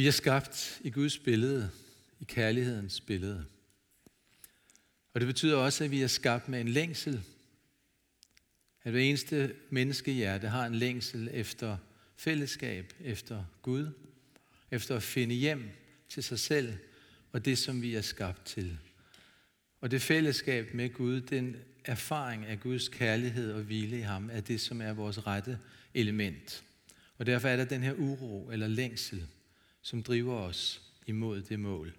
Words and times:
Vi 0.00 0.06
er 0.06 0.10
skabt 0.10 0.80
i 0.84 0.90
Guds 0.90 1.18
billede, 1.18 1.70
i 2.20 2.24
kærlighedens 2.24 3.00
billede. 3.00 3.44
Og 5.14 5.20
det 5.20 5.26
betyder 5.26 5.56
også, 5.56 5.84
at 5.84 5.90
vi 5.90 6.02
er 6.02 6.06
skabt 6.06 6.48
med 6.48 6.60
en 6.60 6.68
længsel. 6.68 7.22
At 8.82 8.92
hver 8.92 9.00
eneste 9.00 9.54
menneskehjerte 9.70 10.48
har 10.48 10.66
en 10.66 10.74
længsel 10.74 11.28
efter 11.32 11.76
fællesskab, 12.16 12.92
efter 13.00 13.44
Gud, 13.62 13.86
efter 14.70 14.96
at 14.96 15.02
finde 15.02 15.34
hjem 15.34 15.70
til 16.08 16.22
sig 16.22 16.38
selv 16.38 16.74
og 17.32 17.44
det, 17.44 17.58
som 17.58 17.82
vi 17.82 17.94
er 17.94 18.02
skabt 18.02 18.44
til. 18.44 18.78
Og 19.80 19.90
det 19.90 20.02
fællesskab 20.02 20.74
med 20.74 20.92
Gud, 20.92 21.20
den 21.20 21.56
erfaring 21.84 22.46
af 22.46 22.60
Guds 22.60 22.88
kærlighed 22.88 23.52
og 23.52 23.62
hvile 23.62 23.98
i 23.98 24.02
ham, 24.02 24.30
er 24.32 24.40
det, 24.40 24.60
som 24.60 24.80
er 24.80 24.92
vores 24.92 25.26
rette 25.26 25.58
element. 25.94 26.64
Og 27.18 27.26
derfor 27.26 27.48
er 27.48 27.56
der 27.56 27.64
den 27.64 27.82
her 27.82 27.94
uro 27.94 28.50
eller 28.50 28.68
længsel, 28.68 29.26
som 29.82 30.02
driver 30.02 30.34
os 30.34 30.80
imod 31.06 31.42
det 31.42 31.60
mål. 31.60 31.92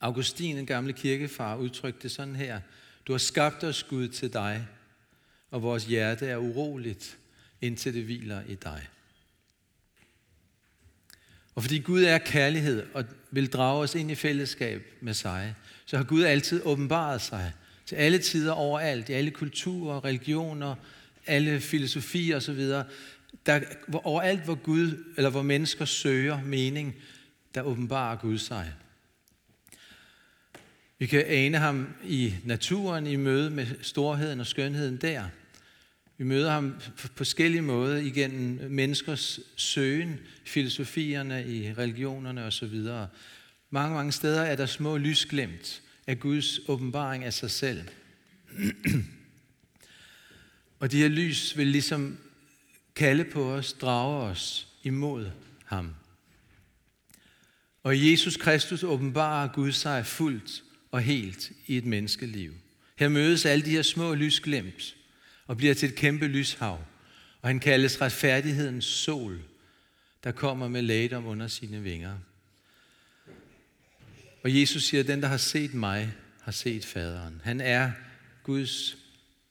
Augustin, 0.00 0.56
den 0.56 0.66
gamle 0.66 0.92
kirkefar, 0.92 1.56
udtrykte 1.56 2.08
sådan 2.08 2.36
her. 2.36 2.60
Du 3.06 3.12
har 3.12 3.18
skabt 3.18 3.64
os, 3.64 3.82
Gud, 3.82 4.08
til 4.08 4.32
dig, 4.32 4.66
og 5.50 5.62
vores 5.62 5.84
hjerte 5.84 6.26
er 6.26 6.36
uroligt, 6.36 7.18
indtil 7.60 7.94
det 7.94 8.04
hviler 8.04 8.42
i 8.48 8.54
dig. 8.54 8.88
Og 11.54 11.62
fordi 11.62 11.78
Gud 11.78 12.02
er 12.02 12.18
kærlighed 12.18 12.86
og 12.94 13.04
vil 13.30 13.52
drage 13.52 13.82
os 13.82 13.94
ind 13.94 14.10
i 14.10 14.14
fællesskab 14.14 14.82
med 15.00 15.14
sig, 15.14 15.54
så 15.84 15.96
har 15.96 16.04
Gud 16.04 16.22
altid 16.22 16.62
åbenbaret 16.64 17.20
sig 17.20 17.52
til 17.86 17.96
alle 17.96 18.18
tider 18.18 18.52
overalt, 18.52 19.08
i 19.08 19.12
alle 19.12 19.30
kulturer, 19.30 20.04
religioner, 20.04 20.74
alle 21.26 21.60
filosofier 21.60 22.36
osv. 22.36 22.72
Der, 23.46 23.60
hvor, 23.88 24.06
overalt, 24.06 24.44
hvor 24.44 24.54
Gud 24.54 25.04
eller 25.16 25.30
hvor 25.30 25.42
mennesker 25.42 25.84
søger 25.84 26.42
mening, 26.44 26.94
der 27.54 27.62
åbenbarer 27.62 28.16
Gud 28.16 28.38
sig. 28.38 28.72
Vi 30.98 31.06
kan 31.06 31.24
ane 31.26 31.58
ham 31.58 31.88
i 32.04 32.34
naturen 32.44 33.06
i 33.06 33.16
møde 33.16 33.50
med 33.50 33.66
storheden 33.82 34.40
og 34.40 34.46
skønheden 34.46 34.96
der. 34.96 35.24
Vi 36.18 36.24
møder 36.24 36.50
ham 36.50 36.74
på 36.98 37.08
forskellige 37.14 37.62
måder 37.62 37.96
igennem 37.96 38.70
menneskers 38.70 39.40
søgen, 39.56 40.20
filosofierne, 40.44 41.46
i 41.46 41.72
religionerne 41.72 42.44
osv. 42.44 42.88
Mange, 43.70 43.94
mange 43.94 44.12
steder 44.12 44.42
er 44.42 44.56
der 44.56 44.66
små 44.66 44.96
lysglemt 44.96 45.82
af 46.06 46.20
Guds 46.20 46.60
åbenbaring 46.68 47.24
af 47.24 47.32
sig 47.32 47.50
selv. 47.50 47.82
Og 50.80 50.92
de 50.92 50.98
her 50.98 51.08
lys 51.08 51.56
vil 51.56 51.66
ligesom 51.66 52.18
kalde 52.94 53.24
på 53.24 53.52
os, 53.52 53.72
drage 53.72 54.22
os 54.22 54.68
imod 54.82 55.30
ham. 55.64 55.94
Og 57.82 57.96
i 57.96 58.10
Jesus 58.10 58.36
Kristus 58.36 58.82
åbenbarer 58.82 59.48
Gud 59.48 59.72
sig 59.72 60.06
fuldt 60.06 60.62
og 60.90 61.02
helt 61.02 61.52
i 61.66 61.76
et 61.76 61.84
menneskeliv. 61.84 62.54
Her 62.96 63.08
mødes 63.08 63.46
alle 63.46 63.64
de 63.64 63.70
her 63.70 63.82
små 63.82 64.14
lysglimt 64.14 64.96
og 65.46 65.56
bliver 65.56 65.74
til 65.74 65.88
et 65.88 65.94
kæmpe 65.94 66.26
lyshav. 66.26 66.84
Og 67.40 67.48
han 67.48 67.60
kaldes 67.60 68.00
retfærdighedens 68.00 68.84
sol, 68.84 69.42
der 70.24 70.32
kommer 70.32 70.68
med 70.68 70.82
lægdom 70.82 71.26
under 71.26 71.48
sine 71.48 71.82
vinger. 71.82 72.18
Og 74.42 74.60
Jesus 74.60 74.84
siger, 74.84 75.02
den, 75.02 75.22
der 75.22 75.28
har 75.28 75.36
set 75.36 75.74
mig, 75.74 76.12
har 76.42 76.52
set 76.52 76.84
faderen. 76.84 77.40
Han 77.44 77.60
er 77.60 77.90
Guds 78.42 78.96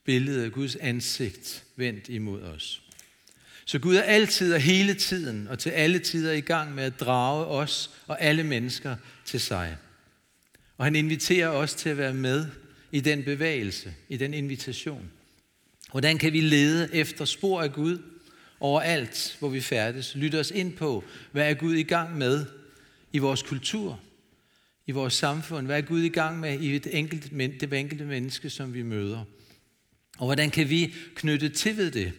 billede, 0.03 0.50
Guds 0.50 0.76
ansigt 0.76 1.64
vendt 1.76 2.09
imod 2.09 2.42
os. 2.42 2.81
Så 3.72 3.80
Gud 3.80 3.95
er 3.95 4.02
altid 4.02 4.53
og 4.53 4.59
hele 4.59 4.94
tiden 4.94 5.47
og 5.47 5.59
til 5.59 5.69
alle 5.69 6.00
tider 6.00 6.31
i 6.31 6.41
gang 6.41 6.75
med 6.75 6.83
at 6.83 7.00
drage 7.00 7.45
os 7.45 7.91
og 8.08 8.22
alle 8.22 8.44
mennesker 8.44 8.95
til 9.25 9.39
sig. 9.39 9.77
Og 10.77 10.86
han 10.86 10.95
inviterer 10.95 11.47
os 11.47 11.73
til 11.73 11.89
at 11.89 11.97
være 11.97 12.14
med 12.14 12.47
i 12.92 12.99
den 12.99 13.23
bevægelse, 13.23 13.94
i 14.09 14.17
den 14.17 14.33
invitation. 14.33 15.11
Hvordan 15.92 16.17
kan 16.17 16.33
vi 16.33 16.42
lede 16.42 16.95
efter 16.95 17.26
spor 17.26 17.61
af 17.61 17.73
Gud 17.73 17.98
overalt, 18.60 19.36
hvor 19.39 19.49
vi 19.49 19.61
færdes? 19.61 20.15
Lytte 20.15 20.39
os 20.39 20.52
ind 20.52 20.73
på, 20.73 21.04
hvad 21.31 21.49
er 21.49 21.54
Gud 21.54 21.76
i 21.76 21.83
gang 21.83 22.17
med 22.17 22.45
i 23.14 23.17
vores 23.17 23.42
kultur, 23.42 23.99
i 24.87 24.92
vores 24.92 25.14
samfund? 25.14 25.65
Hvad 25.65 25.77
er 25.77 25.81
Gud 25.81 26.02
i 26.02 26.10
gang 26.10 26.39
med 26.39 26.60
i 26.60 26.76
et 26.76 26.87
enkelt, 26.98 27.31
det 27.61 27.73
enkelte 27.73 28.05
menneske, 28.05 28.49
som 28.49 28.73
vi 28.73 28.81
møder? 28.81 29.23
Og 30.17 30.26
hvordan 30.26 30.49
kan 30.49 30.70
vi 30.70 30.93
knytte 31.15 31.49
til 31.49 31.77
ved 31.77 31.92
det, 31.92 32.14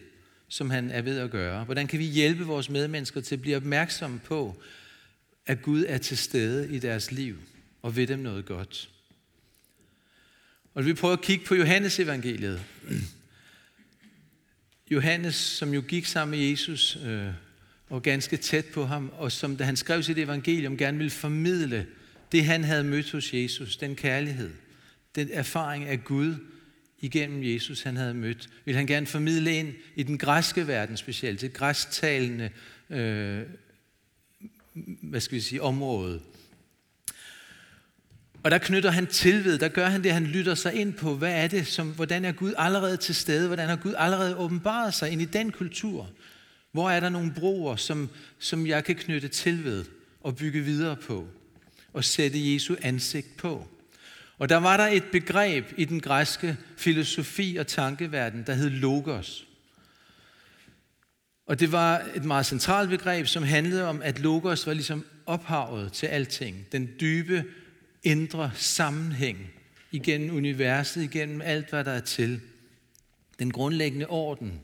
som 0.53 0.69
han 0.69 0.91
er 0.91 1.01
ved 1.01 1.19
at 1.19 1.31
gøre? 1.31 1.63
Hvordan 1.63 1.87
kan 1.87 1.99
vi 1.99 2.05
hjælpe 2.05 2.43
vores 2.43 2.69
medmennesker 2.69 3.21
til 3.21 3.35
at 3.35 3.41
blive 3.41 3.57
opmærksomme 3.57 4.19
på, 4.19 4.61
at 5.45 5.61
Gud 5.61 5.85
er 5.87 5.97
til 5.97 6.17
stede 6.17 6.75
i 6.75 6.79
deres 6.79 7.11
liv 7.11 7.37
og 7.81 7.95
ved 7.95 8.07
dem 8.07 8.19
noget 8.19 8.45
godt? 8.45 8.89
Og 10.73 10.85
vi 10.85 10.93
prøver 10.93 11.13
at 11.13 11.21
kigge 11.21 11.45
på 11.45 11.55
Johannes 11.55 11.99
evangeliet. 11.99 12.63
Johannes, 14.91 15.35
som 15.35 15.73
jo 15.73 15.83
gik 15.87 16.05
sammen 16.05 16.39
med 16.39 16.47
Jesus 16.47 16.97
øh, 17.05 17.27
og 17.89 18.03
ganske 18.03 18.37
tæt 18.37 18.65
på 18.65 18.85
ham, 18.85 19.11
og 19.17 19.31
som 19.31 19.57
da 19.57 19.63
han 19.63 19.75
skrev 19.75 20.03
sit 20.03 20.17
evangelium, 20.17 20.77
gerne 20.77 20.97
ville 20.97 21.11
formidle 21.11 21.87
det, 22.31 22.45
han 22.45 22.63
havde 22.63 22.83
mødt 22.83 23.11
hos 23.11 23.33
Jesus, 23.33 23.77
den 23.77 23.95
kærlighed, 23.95 24.51
den 25.15 25.29
erfaring 25.31 25.85
af 25.85 26.03
Gud 26.03 26.35
igennem 27.03 27.43
Jesus, 27.43 27.81
han 27.81 27.97
havde 27.97 28.13
mødt, 28.13 28.49
vil 28.65 28.75
han 28.75 28.87
gerne 28.87 29.05
formidle 29.05 29.55
ind 29.55 29.73
i 29.95 30.03
den 30.03 30.17
græske 30.17 30.67
verden 30.67 30.97
specielt, 30.97 31.41
det 31.41 31.53
græsktalende 31.53 32.49
øh, 32.89 33.41
hvad 35.01 35.21
skal 35.21 35.35
vi 35.35 35.41
sige, 35.41 35.61
område. 35.61 36.21
Og 38.43 38.51
der 38.51 38.57
knytter 38.57 38.91
han 38.91 39.07
til 39.07 39.45
ved, 39.45 39.59
der 39.59 39.67
gør 39.67 39.85
han 39.85 40.03
det, 40.03 40.13
han 40.13 40.23
lytter 40.23 40.55
sig 40.55 40.73
ind 40.73 40.93
på, 40.93 41.15
hvad 41.15 41.43
er 41.43 41.47
det, 41.47 41.67
som, 41.67 41.87
hvordan 41.87 42.25
er 42.25 42.31
Gud 42.31 42.53
allerede 42.57 42.97
til 42.97 43.15
stede, 43.15 43.47
hvordan 43.47 43.69
har 43.69 43.75
Gud 43.75 43.93
allerede 43.97 44.37
åbenbaret 44.37 44.93
sig 44.93 45.09
ind 45.09 45.21
i 45.21 45.25
den 45.25 45.51
kultur. 45.51 46.09
Hvor 46.71 46.89
er 46.89 46.99
der 46.99 47.09
nogle 47.09 47.33
broer, 47.33 47.75
som, 47.75 48.09
som 48.39 48.67
jeg 48.67 48.83
kan 48.83 48.95
knytte 48.95 49.27
til 49.27 49.63
ved 49.63 49.85
og 50.21 50.35
bygge 50.35 50.61
videre 50.61 50.95
på 50.95 51.27
og 51.93 52.03
sætte 52.03 52.53
Jesu 52.53 52.75
ansigt 52.81 53.37
på. 53.37 53.67
Og 54.37 54.49
der 54.49 54.57
var 54.57 54.77
der 54.77 54.87
et 54.87 55.03
begreb 55.11 55.65
i 55.77 55.85
den 55.85 55.99
græske 55.99 56.57
filosofi 56.77 57.57
og 57.59 57.67
tankeverden, 57.67 58.43
der 58.47 58.53
hed 58.53 58.69
logos. 58.69 59.47
Og 61.45 61.59
det 61.59 61.71
var 61.71 62.07
et 62.15 62.25
meget 62.25 62.45
centralt 62.45 62.89
begreb, 62.89 63.27
som 63.27 63.43
handlede 63.43 63.87
om, 63.87 64.01
at 64.01 64.19
logos 64.19 64.67
var 64.67 64.73
ligesom 64.73 65.05
ophavet 65.25 65.93
til 65.93 66.07
alting. 66.07 66.65
Den 66.71 66.89
dybe 66.99 67.43
indre 68.03 68.51
sammenhæng 68.55 69.53
igennem 69.91 70.35
universet, 70.35 71.03
igennem 71.03 71.41
alt, 71.41 71.69
hvad 71.69 71.83
der 71.83 71.91
er 71.91 71.99
til. 71.99 72.41
Den 73.39 73.51
grundlæggende 73.51 74.07
orden 74.07 74.59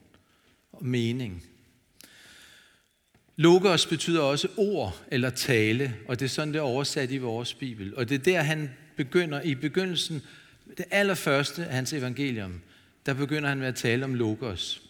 og 0.71 0.85
mening. 0.85 1.43
Logos 3.35 3.85
betyder 3.85 4.21
også 4.21 4.47
ord 4.57 5.01
eller 5.11 5.29
tale, 5.29 5.95
og 6.07 6.19
det 6.19 6.25
er 6.25 6.29
sådan, 6.29 6.53
det 6.53 6.59
er 6.59 6.63
oversat 6.63 7.11
i 7.11 7.17
vores 7.17 7.53
Bibel. 7.53 7.95
Og 7.95 8.09
det 8.09 8.15
er 8.15 8.23
der, 8.23 8.41
han 8.41 8.69
begynder 9.05 9.41
i 9.41 9.55
begyndelsen, 9.55 10.21
det 10.77 10.85
allerførste 10.91 11.65
af 11.65 11.75
hans 11.75 11.93
evangelium, 11.93 12.61
der 13.05 13.13
begynder 13.13 13.49
han 13.49 13.57
med 13.57 13.67
at 13.67 13.75
tale 13.75 14.05
om 14.05 14.13
logos. 14.13 14.81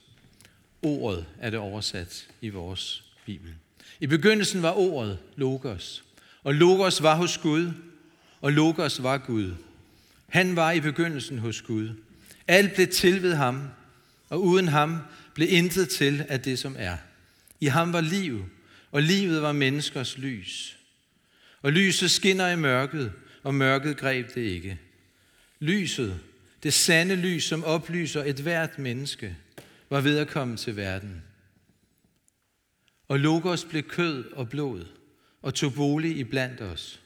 Ordet 0.81 1.25
er 1.39 1.49
det 1.49 1.59
oversat 1.59 2.27
i 2.41 2.49
vores 2.49 3.03
Bibel. 3.25 3.53
I 3.99 4.07
begyndelsen 4.07 4.61
var 4.61 4.71
ordet 4.71 5.17
logos, 5.35 6.03
og 6.43 6.55
logos 6.55 7.03
var 7.03 7.15
hos 7.15 7.37
Gud, 7.37 7.71
og 8.41 8.51
Logos 8.51 9.03
var 9.03 9.17
Gud. 9.17 9.53
Han 10.29 10.55
var 10.55 10.71
i 10.71 10.79
begyndelsen 10.79 11.39
hos 11.39 11.61
Gud. 11.61 11.89
Alt 12.47 12.73
blev 12.73 12.87
til 12.87 13.23
ved 13.23 13.33
ham, 13.33 13.69
og 14.29 14.43
uden 14.43 14.67
ham 14.67 14.97
blev 15.33 15.47
intet 15.51 15.89
til 15.89 16.25
af 16.29 16.41
det, 16.41 16.59
som 16.59 16.75
er. 16.79 16.97
I 17.59 17.65
ham 17.65 17.93
var 17.93 18.01
liv, 18.01 18.45
og 18.91 19.01
livet 19.01 19.41
var 19.41 19.51
menneskers 19.51 20.17
lys. 20.17 20.77
Og 21.62 21.71
lyset 21.71 22.12
skinner 22.12 22.47
i 22.47 22.55
mørket, 22.55 23.12
og 23.44 23.56
mørket 23.56 23.97
greb 23.97 24.36
det 24.36 24.41
ikke. 24.41 24.80
Lyset, 25.59 26.19
det 26.63 26.74
sande 26.74 27.15
lys, 27.15 27.44
som 27.44 27.63
oplyser 27.63 28.24
et 28.24 28.39
hvert 28.39 28.80
menneske, 28.80 29.38
var 29.89 30.01
ved 30.01 30.18
at 30.18 30.27
komme 30.27 30.57
til 30.57 30.75
verden. 30.75 31.24
Og 33.07 33.19
Logos 33.19 33.65
blev 33.65 33.83
kød 33.83 34.31
og 34.31 34.50
blod, 34.50 34.86
og 35.41 35.53
tog 35.53 35.74
bolig 35.74 36.18
i 36.18 36.24
blandt 36.24 36.62
os. 36.62 37.01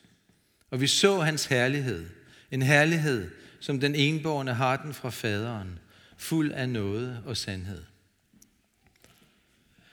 Og 0.69 0.81
vi 0.81 0.87
så 0.87 1.19
hans 1.19 1.45
herlighed. 1.45 2.05
En 2.51 2.61
herlighed, 2.61 3.31
som 3.59 3.79
den 3.79 3.95
enborgne 3.95 4.53
har 4.53 4.77
den 4.77 4.93
fra 4.93 5.09
faderen, 5.09 5.79
fuld 6.17 6.51
af 6.51 6.69
noget 6.69 7.23
og 7.25 7.37
sandhed. 7.37 7.83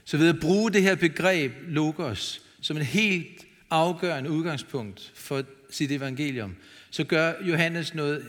Så 0.04 0.16
ved 0.16 0.28
at 0.28 0.40
bruge 0.40 0.72
det 0.72 0.82
her 0.82 0.94
begreb, 0.94 1.52
logos, 1.66 2.42
som 2.60 2.76
en 2.76 2.82
helt 2.82 3.46
afgørende 3.70 4.30
udgangspunkt 4.30 5.12
for 5.14 5.42
sit 5.70 5.92
evangelium, 5.92 6.56
så 6.90 7.04
gør 7.04 7.32
Johannes 7.42 7.94
noget 7.94 8.26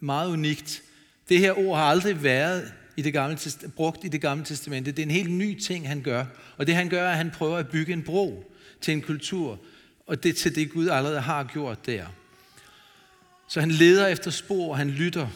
meget 0.00 0.30
unikt. 0.30 0.82
Det 1.28 1.38
her 1.38 1.58
ord 1.58 1.78
har 1.78 1.84
aldrig 1.84 2.22
været 2.22 2.72
i 2.96 3.02
det 3.02 3.12
gamle, 3.12 3.38
brugt 3.76 4.04
i 4.04 4.08
det 4.08 4.20
gamle 4.20 4.44
testamente. 4.44 4.92
Det 4.92 4.98
er 4.98 5.06
en 5.06 5.10
helt 5.10 5.30
ny 5.30 5.60
ting, 5.60 5.88
han 5.88 6.02
gør. 6.02 6.24
Og 6.56 6.66
det 6.66 6.74
han 6.74 6.88
gør, 6.88 7.02
er, 7.02 7.10
at 7.10 7.16
han 7.16 7.30
prøver 7.30 7.56
at 7.56 7.68
bygge 7.68 7.92
en 7.92 8.02
bro 8.02 8.52
til 8.80 8.92
en 8.92 9.02
kultur, 9.02 9.58
og 10.06 10.22
det 10.22 10.36
til 10.36 10.54
det 10.54 10.72
Gud 10.72 10.88
allerede 10.88 11.20
har 11.20 11.44
gjort 11.44 11.86
der. 11.86 12.06
Så 13.48 13.60
han 13.60 13.70
leder 13.70 14.06
efter 14.06 14.30
spor, 14.30 14.70
og 14.70 14.76
han 14.76 14.90
lytter, 14.90 15.28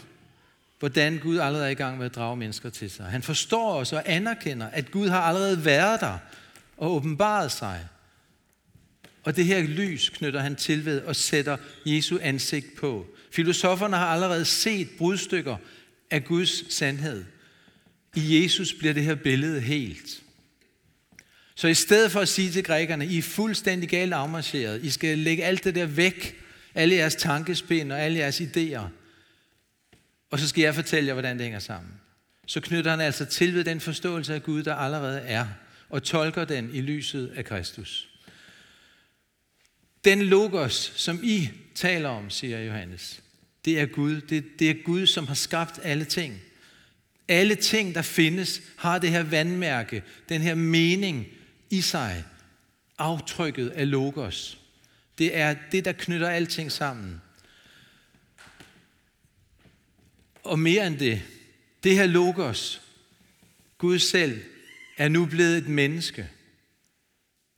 hvordan 0.78 1.18
Gud 1.18 1.38
allerede 1.38 1.66
er 1.66 1.70
i 1.70 1.74
gang 1.74 1.98
med 1.98 2.06
at 2.06 2.14
drage 2.14 2.36
mennesker 2.36 2.70
til 2.70 2.90
sig. 2.90 3.06
Han 3.06 3.22
forstår 3.22 3.74
os 3.74 3.92
og 3.92 4.02
anerkender, 4.06 4.66
at 4.66 4.90
Gud 4.90 5.08
har 5.08 5.20
allerede 5.20 5.64
været 5.64 6.00
der 6.00 6.18
og 6.76 6.94
åbenbaret 6.94 7.52
sig. 7.52 7.88
Og 9.24 9.36
det 9.36 9.44
her 9.44 9.62
lys 9.62 10.08
knytter 10.08 10.40
han 10.40 10.56
til 10.56 10.84
ved 10.84 11.02
og 11.02 11.16
sætter 11.16 11.56
Jesu 11.86 12.18
ansigt 12.22 12.76
på. 12.76 13.06
Filosoferne 13.32 13.96
har 13.96 14.06
allerede 14.06 14.44
set 14.44 14.88
brudstykker 14.98 15.56
af 16.10 16.24
Guds 16.24 16.74
sandhed. 16.74 17.24
I 18.16 18.42
Jesus 18.42 18.74
bliver 18.74 18.94
det 18.94 19.04
her 19.04 19.14
billede 19.14 19.60
helt. 19.60 20.22
Så 21.54 21.68
i 21.68 21.74
stedet 21.74 22.12
for 22.12 22.20
at 22.20 22.28
sige 22.28 22.50
til 22.50 22.64
grækerne, 22.64 23.06
I 23.06 23.18
er 23.18 23.22
fuldstændig 23.22 23.88
galt 23.88 24.12
afmarcheret, 24.12 24.84
I 24.84 24.90
skal 24.90 25.18
lægge 25.18 25.44
alt 25.44 25.64
det 25.64 25.74
der 25.74 25.86
væk, 25.86 26.36
alle 26.74 26.94
jeres 26.94 27.14
tankespind 27.14 27.92
og 27.92 28.00
alle 28.00 28.18
jeres 28.18 28.40
idéer, 28.40 28.88
og 30.30 30.38
så 30.38 30.48
skal 30.48 30.62
jeg 30.62 30.74
fortælle 30.74 31.06
jer, 31.06 31.12
hvordan 31.12 31.36
det 31.36 31.42
hænger 31.42 31.58
sammen. 31.58 31.92
Så 32.46 32.60
knytter 32.60 32.90
han 32.90 33.00
altså 33.00 33.24
til 33.24 33.54
ved 33.54 33.64
den 33.64 33.80
forståelse 33.80 34.34
af 34.34 34.42
Gud, 34.42 34.62
der 34.62 34.74
allerede 34.74 35.20
er, 35.20 35.46
og 35.88 36.02
tolker 36.02 36.44
den 36.44 36.70
i 36.72 36.80
lyset 36.80 37.32
af 37.36 37.44
Kristus. 37.44 38.08
Den 40.04 40.22
logos, 40.22 40.92
som 40.96 41.20
I 41.22 41.50
taler 41.74 42.08
om, 42.08 42.30
siger 42.30 42.58
Johannes, 42.58 43.22
det 43.64 43.80
er 43.80 43.86
Gud. 43.86 44.20
Det, 44.20 44.44
det 44.58 44.70
er 44.70 44.74
Gud, 44.84 45.06
som 45.06 45.26
har 45.26 45.34
skabt 45.34 45.80
alle 45.82 46.04
ting. 46.04 46.40
Alle 47.28 47.54
ting, 47.54 47.94
der 47.94 48.02
findes, 48.02 48.62
har 48.76 48.98
det 48.98 49.10
her 49.10 49.22
vandmærke, 49.22 50.02
den 50.28 50.40
her 50.40 50.54
mening 50.54 51.26
i 51.70 51.80
sig, 51.80 52.24
aftrykket 52.98 53.68
af 53.68 53.90
logos. 53.90 54.58
Det 55.18 55.36
er 55.36 55.54
det, 55.72 55.84
der 55.84 55.92
knytter 55.92 56.28
alting 56.28 56.72
sammen. 56.72 57.20
Og 60.42 60.58
mere 60.58 60.86
end 60.86 60.98
det, 60.98 61.22
det 61.84 61.94
her 61.94 62.06
logos, 62.06 62.82
Gud 63.78 63.98
selv, 63.98 64.42
er 64.96 65.08
nu 65.08 65.26
blevet 65.26 65.58
et 65.58 65.68
menneske, 65.68 66.28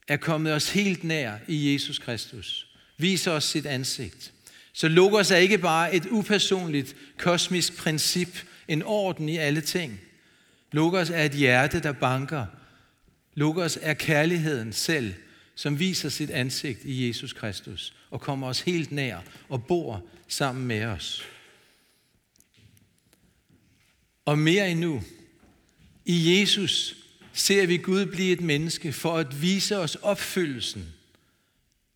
er 0.07 0.17
kommet 0.17 0.53
os 0.53 0.69
helt 0.69 1.03
nær 1.03 1.37
i 1.47 1.73
Jesus 1.73 1.99
Kristus, 1.99 2.67
viser 2.97 3.31
os 3.31 3.43
sit 3.43 3.65
ansigt. 3.65 4.33
Så 4.73 4.87
logos 4.87 5.31
er 5.31 5.37
ikke 5.37 5.57
bare 5.57 5.95
et 5.95 6.05
upersonligt 6.05 6.95
kosmisk 7.17 7.77
princip, 7.77 8.37
en 8.67 8.83
orden 8.83 9.29
i 9.29 9.37
alle 9.37 9.61
ting. 9.61 10.01
Logos 10.71 11.09
er 11.09 11.23
et 11.23 11.31
hjerte, 11.31 11.79
der 11.79 11.91
banker. 11.91 12.45
Logos 13.35 13.79
er 13.81 13.93
kærligheden 13.93 14.73
selv, 14.73 15.13
som 15.55 15.79
viser 15.79 16.09
sit 16.09 16.29
ansigt 16.29 16.79
i 16.83 17.07
Jesus 17.07 17.33
Kristus 17.33 17.93
og 18.09 18.21
kommer 18.21 18.47
os 18.47 18.61
helt 18.61 18.91
nær 18.91 19.19
og 19.49 19.63
bor 19.63 20.05
sammen 20.27 20.67
med 20.67 20.85
os. 20.85 21.25
Og 24.25 24.39
mere 24.39 24.71
endnu, 24.71 25.03
i 26.05 26.39
Jesus 26.39 26.96
ser 27.37 27.65
vi 27.65 27.77
Gud 27.77 28.05
blive 28.05 28.31
et 28.31 28.41
menneske 28.41 28.93
for 28.93 29.17
at 29.17 29.41
vise 29.41 29.77
os 29.77 29.95
opfyldelsen 29.95 30.93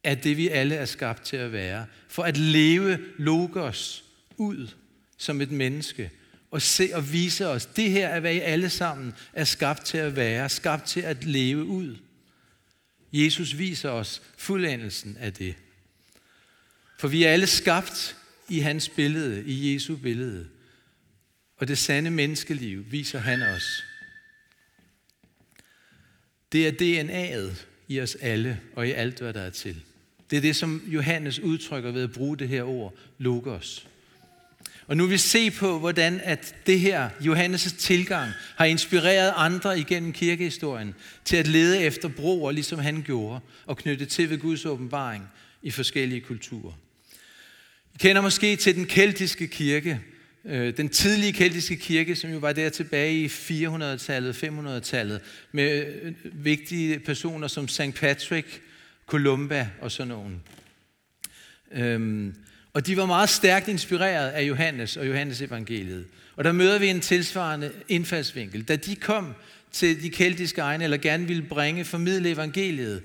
af 0.04 0.18
det, 0.18 0.38
vi 0.38 0.48
alle 0.48 0.76
er 0.76 0.86
skabt 0.86 1.24
til 1.24 1.38
at 1.38 1.52
være. 1.52 1.86
For 2.08 2.24
at 2.24 2.38
leve 2.38 3.00
logos 3.18 4.04
ud 4.38 4.68
som 5.18 5.42
et 5.42 5.52
menneske 5.52 6.12
og 6.52 6.62
se 6.62 6.90
og 6.94 7.14
vise 7.14 7.48
os, 7.48 7.66
det 7.66 7.92
her 7.92 8.08
er, 8.08 8.20
hvad 8.20 8.34
I 8.34 8.40
alle 8.40 8.70
sammen 8.70 9.14
er 9.34 9.44
skabt 9.44 9.86
til 9.86 9.98
at 9.98 10.16
være, 10.16 10.50
skabt 10.50 10.86
til 10.86 11.02
at 11.02 11.24
leve 11.24 11.66
ud. 11.66 11.98
Jesus 13.14 13.58
viser 13.58 13.90
os 13.90 14.22
fuldendelsen 14.38 15.18
af 15.20 15.34
det. 15.34 15.56
For 17.00 17.08
vi 17.08 17.24
er 17.24 17.32
alle 17.32 17.48
skabt 17.48 18.16
i 18.50 18.60
hans 18.60 18.90
billede, 18.90 19.44
i 19.46 19.74
Jesu 19.74 19.96
billede. 19.96 20.48
Og 21.58 21.68
det 21.68 21.78
sande 21.78 22.12
menneskeliv 22.12 22.86
viser 22.92 23.20
han 23.20 23.42
os. 23.42 23.84
Det 26.52 26.68
er 26.68 26.72
DNA'et 26.72 27.66
i 27.88 28.02
os 28.02 28.16
alle 28.22 28.60
og 28.76 28.88
i 28.88 28.92
alt, 28.92 29.20
hvad 29.20 29.34
der 29.34 29.42
er 29.42 29.50
til. 29.50 29.82
Det 30.30 30.38
er 30.38 30.42
det, 30.42 30.56
som 30.56 30.82
Johannes 30.88 31.40
udtrykker 31.40 31.92
ved 31.92 32.04
at 32.04 32.12
bruge 32.12 32.38
det 32.38 32.50
her 32.50 32.64
ord, 32.64 32.94
logos. 33.18 33.88
Og 34.88 34.98
nu 34.98 35.04
vil 35.04 35.12
vi 35.12 35.18
se 35.18 35.52
på, 35.52 35.80
hvordan 35.80 36.22
at 36.24 36.56
det 36.66 36.80
her, 36.80 37.10
Johannes' 37.10 37.78
tilgang, 37.78 38.32
har 38.56 38.66
inspireret 38.66 39.34
andre 39.36 39.80
igennem 39.80 40.14
kirkehistorien 40.14 40.96
til 41.26 41.38
at 41.38 41.48
lede 41.48 41.82
efter 41.82 42.10
broer, 42.10 42.52
ligesom 42.52 42.80
han 42.80 43.04
gjorde, 43.06 43.40
og 43.66 43.78
knytte 43.78 44.06
til 44.06 44.30
ved 44.30 44.38
Guds 44.38 44.66
åbenbaring 44.66 45.24
i 45.62 45.72
forskellige 45.72 46.22
kulturer. 46.22 46.74
I 47.96 47.98
kender 48.00 48.22
måske 48.22 48.56
til 48.56 48.76
den 48.76 48.86
keltiske 48.86 49.48
kirke, 49.48 50.00
Øh, 50.46 50.78
den 50.78 50.90
tidlige 50.90 51.34
keltiske 51.34 51.76
kirke, 51.76 52.16
som 52.16 52.32
jo 52.32 52.38
var 52.38 52.54
der 52.54 52.70
tilbage 52.70 53.14
i 53.14 53.28
400-tallet, 53.28 54.44
500-tallet, 54.44 55.22
med 55.52 55.86
øh, 56.02 56.14
vigtige 56.34 57.00
personer 57.00 57.48
som 57.48 57.68
St. 57.68 57.94
Patrick, 57.96 58.62
Columba 59.08 59.70
og 59.82 59.92
sådan 59.92 60.08
nogen. 60.08 60.44
Øhm, 61.72 62.36
og 62.74 62.88
de 62.88 62.98
var 62.98 63.06
meget 63.06 63.30
stærkt 63.30 63.68
inspireret 63.68 64.30
af 64.30 64.44
Johannes 64.44 64.98
og 64.98 65.08
Johannes 65.08 65.42
evangeliet. 65.42 66.06
Og 66.36 66.44
der 66.44 66.52
møder 66.52 66.80
vi 66.80 66.88
en 66.88 67.02
tilsvarende 67.02 67.72
indfaldsvinkel. 67.88 68.64
Da 68.64 68.76
de 68.76 68.96
kom 68.96 69.34
til 69.72 70.04
de 70.04 70.10
keltiske 70.10 70.62
egne, 70.62 70.84
eller 70.84 70.98
gerne 70.98 71.28
ville 71.28 71.44
bringe, 71.44 71.86
formidle 71.86 72.30
evangeliet 72.30 73.02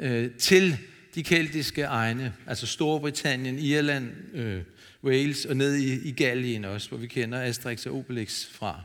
øh, 0.00 0.30
til 0.30 0.78
de 1.14 1.22
keltiske 1.22 1.82
egne, 1.82 2.32
altså 2.46 2.66
Storbritannien, 2.66 3.58
Irland, 3.58 4.10
øh, 4.34 4.62
Wales 5.04 5.44
og 5.44 5.56
ned 5.56 5.74
i, 5.74 6.08
i 6.08 6.10
Gallien 6.12 6.64
også, 6.64 6.88
hvor 6.88 6.98
vi 6.98 7.06
kender 7.06 7.42
Asterix 7.42 7.86
og 7.86 7.94
Obelix 7.94 8.46
fra. 8.46 8.82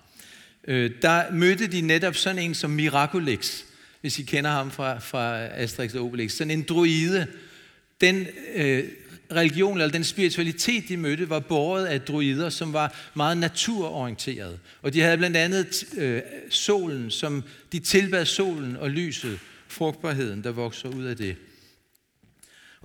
Øh, 0.68 0.92
der 1.02 1.32
mødte 1.32 1.68
de 1.68 1.82
netop 1.82 2.16
sådan 2.16 2.40
en 2.40 2.56
som 2.56 2.72
Miraculix, 2.72 3.64
hvis 4.02 4.20
I 4.20 4.24
kender 4.24 4.52
ham 4.52 4.72
fra, 4.72 5.00
fra 5.00 5.46
Asterix 5.46 5.94
og 5.94 6.06
Obelix. 6.06 6.32
Sådan 6.32 6.52
en 6.52 6.64
druide. 6.64 7.28
Den 8.02 8.28
øh, 8.56 8.84
religion 9.32 9.78
eller 9.78 9.92
den 9.92 10.04
spiritualitet, 10.04 10.90
de 10.90 10.98
mødte, 10.98 11.30
var 11.30 11.40
båret 11.40 11.86
af 11.86 12.02
druider, 12.02 12.50
som 12.50 12.74
var 12.74 12.96
meget 13.14 13.38
naturorienterede. 13.38 14.60
Og 14.82 14.94
de 14.94 15.02
havde 15.02 15.18
blandt 15.18 15.38
andet 15.38 15.84
øh, 15.98 16.22
solen, 16.50 17.12
som 17.12 17.44
de 17.72 17.80
tilbad 17.80 18.26
solen 18.26 18.78
og 18.78 18.90
lyset, 18.90 19.40
frugtbarheden, 19.68 20.44
der 20.44 20.52
vokser 20.52 20.90
ud 20.90 21.04
af 21.04 21.18
det. 21.18 21.36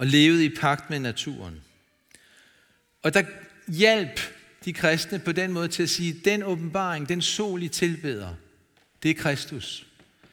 Og 0.00 0.06
levede 0.06 0.44
i 0.44 0.48
pagt 0.48 0.90
med 0.90 0.98
naturen. 0.98 1.60
Og 3.02 3.14
der 3.14 3.22
hjalp 3.68 4.20
de 4.64 4.72
kristne 4.72 5.18
på 5.18 5.32
den 5.32 5.52
måde 5.52 5.68
til 5.68 5.82
at 5.82 5.90
sige, 5.90 6.20
den 6.24 6.42
åbenbaring, 6.42 7.08
den 7.08 7.22
sol, 7.22 7.62
I 7.62 7.68
tilbeder, 7.68 8.34
det 9.02 9.10
er 9.10 9.14
Kristus. 9.14 9.86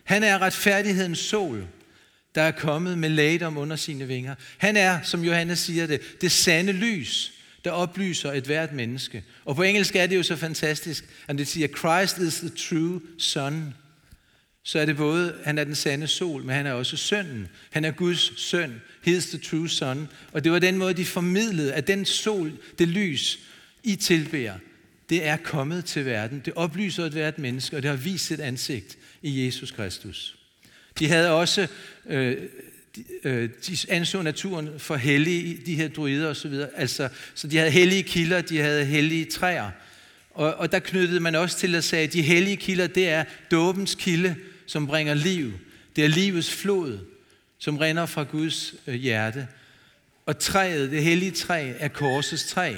Han 0.04 0.24
er 0.24 0.42
retfærdighedens 0.42 1.20
sol 1.20 1.68
der 2.38 2.44
er 2.44 2.52
kommet 2.52 2.98
med 2.98 3.10
lægdom 3.10 3.58
under 3.58 3.76
sine 3.76 4.08
vinger. 4.08 4.36
Han 4.58 4.78
er, 4.78 5.02
som 5.04 5.24
Johannes 5.24 5.60
siger 5.60 5.88
det, 5.88 6.02
det 6.22 6.32
sande 6.32 6.72
lys, 6.72 7.34
der 7.66 7.72
oplyser 7.72 8.32
et 8.32 8.44
hvert 8.44 8.74
menneske. 8.74 9.24
Og 9.46 9.56
på 9.56 9.64
engelsk 9.64 9.96
er 9.96 10.08
det 10.08 10.16
jo 10.16 10.24
så 10.24 10.36
fantastisk, 10.36 11.06
at 11.28 11.38
det 11.38 11.48
siger, 11.48 11.68
Christ 11.68 12.18
is 12.18 12.40
the 12.40 12.50
true 12.50 13.02
sun. 13.18 13.74
Så 14.68 14.80
er 14.80 14.86
det 14.86 14.98
både, 14.98 15.36
han 15.44 15.58
er 15.58 15.64
den 15.64 15.76
sande 15.76 16.08
sol, 16.08 16.44
men 16.44 16.56
han 16.56 16.66
er 16.66 16.72
også 16.72 16.98
sønnen. 16.98 17.48
Han 17.70 17.86
er 17.86 17.92
Guds 17.92 18.42
søn. 18.42 18.82
He 19.04 19.18
is 19.18 19.26
the 19.26 19.38
true 19.38 19.70
son. 19.70 20.08
Og 20.32 20.44
det 20.44 20.52
var 20.52 20.60
den 20.60 20.78
måde, 20.78 20.94
de 20.94 21.06
formidlede, 21.06 21.74
at 21.74 21.88
den 21.88 22.06
sol, 22.06 22.52
det 22.80 22.88
lys, 22.88 23.40
I 23.84 23.96
tilbærer, 23.96 24.58
det 25.10 25.26
er 25.26 25.38
kommet 25.38 25.86
til 25.86 26.06
verden. 26.06 26.42
Det 26.46 26.54
oplyser 26.56 27.06
et 27.06 27.12
hvert 27.12 27.40
menneske, 27.40 27.76
og 27.76 27.82
det 27.82 27.90
har 27.90 27.98
vist 27.98 28.26
sit 28.26 28.40
ansigt 28.40 28.98
i 29.22 29.46
Jesus 29.46 29.72
Kristus. 29.72 30.38
De 31.00 31.08
havde 31.08 31.32
også, 31.32 31.68
øh, 32.06 32.38
de, 32.96 33.04
øh, 33.24 33.50
de 33.68 33.78
anså 33.90 34.22
naturen 34.22 34.70
for 34.78 34.96
hellige, 34.96 35.62
de 35.66 35.76
her 35.76 35.88
druider 35.88 36.30
osv. 36.30 36.54
Altså, 36.76 37.10
så 37.36 37.48
de 37.48 37.58
havde 37.58 37.72
hellige 37.72 38.04
kilder, 38.04 38.42
de 38.42 38.58
havde 38.58 38.86
hellige 38.86 39.26
træer. 39.26 39.72
Og, 40.32 40.54
og 40.54 40.72
der 40.72 40.80
knyttede 40.80 41.20
man 41.20 41.36
også 41.36 41.58
til 41.58 41.76
at 41.76 41.84
sige, 41.84 42.02
at 42.02 42.14
de 42.14 42.22
hellige 42.22 42.58
kilder, 42.58 42.88
det 42.88 43.10
er 43.10 43.24
dåbens 43.52 43.96
kilde, 43.96 44.36
som 44.68 44.88
bringer 44.88 45.14
liv. 45.14 45.54
Det 45.96 46.06
er 46.06 46.10
livets 46.10 46.54
flod, 46.54 47.00
som 47.58 47.78
render 47.78 48.06
fra 48.06 48.24
Guds 48.24 48.76
øh, 48.88 48.96
hjerte. 48.96 49.48
Og 50.26 50.40
træet, 50.40 50.92
det 50.92 51.04
hellige 51.04 51.32
træ, 51.32 51.74
er 51.80 51.88
korsets 51.88 52.48
træ. 52.48 52.74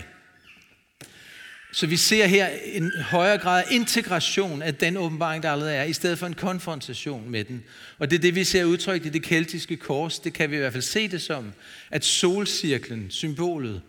Så 1.72 1.88
vi 1.88 1.98
ser 1.98 2.26
her 2.26 2.50
en 2.66 2.92
højere 3.02 3.38
grad 3.38 3.64
af 3.64 3.68
integration 3.72 4.62
af 4.62 4.76
den 4.76 4.98
åbenbaring, 4.98 5.44
der 5.44 5.52
allerede 5.52 5.76
er, 5.76 5.84
i 5.84 5.94
stedet 5.94 6.20
for 6.20 6.28
en 6.28 6.34
konfrontation 6.34 7.30
med 7.30 7.44
den. 7.44 7.64
Og 8.00 8.12
det 8.12 8.18
er 8.18 8.22
det, 8.22 8.36
vi 8.36 8.44
ser 8.44 8.64
udtrykt 8.64 9.06
i 9.06 9.10
det 9.10 9.24
keltiske 9.24 9.78
kors. 9.78 10.20
Det 10.20 10.34
kan 10.34 10.52
vi 10.52 10.56
i 10.56 10.60
hvert 10.60 10.74
fald 10.74 10.84
se 10.84 11.08
det 11.08 11.22
som, 11.22 11.54
at 11.92 12.06
solcirklen, 12.06 13.06
symbolet, 13.10 13.82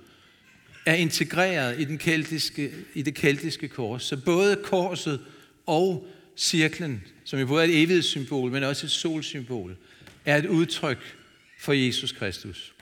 er 0.87 0.95
integreret 0.95 1.81
i, 1.81 1.85
den 1.85 1.99
keltiske, 1.99 2.71
i 2.95 3.03
det 3.03 3.15
keltiske 3.15 3.69
kors. 3.69 4.03
Så 4.03 4.17
både 4.17 4.57
korset 4.65 5.21
og 5.67 6.07
cirklen, 6.37 7.03
som 7.25 7.39
jo 7.39 7.47
både 7.47 7.65
er 7.65 7.69
et 7.69 7.83
evighedssymbol, 7.83 8.51
men 8.51 8.63
også 8.63 8.87
et 8.87 8.91
solsymbol, 8.91 9.77
er 10.25 10.37
et 10.37 10.47
udtryk 10.47 11.17
for 11.61 11.73
Jesus 11.73 12.13
Kristus. 12.13 12.73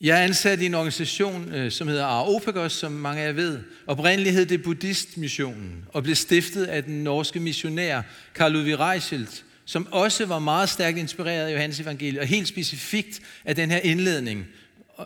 Jeg 0.00 0.18
er 0.18 0.24
ansat 0.24 0.60
i 0.60 0.66
en 0.66 0.74
organisation, 0.74 1.54
øh, 1.54 1.70
som 1.72 1.88
hedder 1.88 2.04
Areopagos, 2.04 2.72
som 2.72 2.92
mange 2.92 3.22
af 3.22 3.26
jer 3.26 3.32
ved. 3.32 3.58
Oprindeligt 3.86 4.34
hed 4.34 4.46
det 4.46 4.62
Buddhistmissionen, 4.62 5.84
og 5.88 6.02
blev 6.02 6.14
stiftet 6.14 6.64
af 6.64 6.84
den 6.84 7.04
norske 7.04 7.40
missionær 7.40 8.02
Karl 8.34 8.52
Ludvig 8.52 8.78
Reichelt, 8.78 9.44
som 9.64 9.88
også 9.90 10.26
var 10.26 10.38
meget 10.38 10.68
stærkt 10.68 10.98
inspireret 10.98 11.46
af 11.46 11.52
Johannes 11.52 11.80
evangeliet, 11.80 12.20
og 12.20 12.26
helt 12.26 12.48
specifikt 12.48 13.20
af 13.44 13.56
den 13.56 13.70
her 13.70 13.78
indledning 13.78 14.46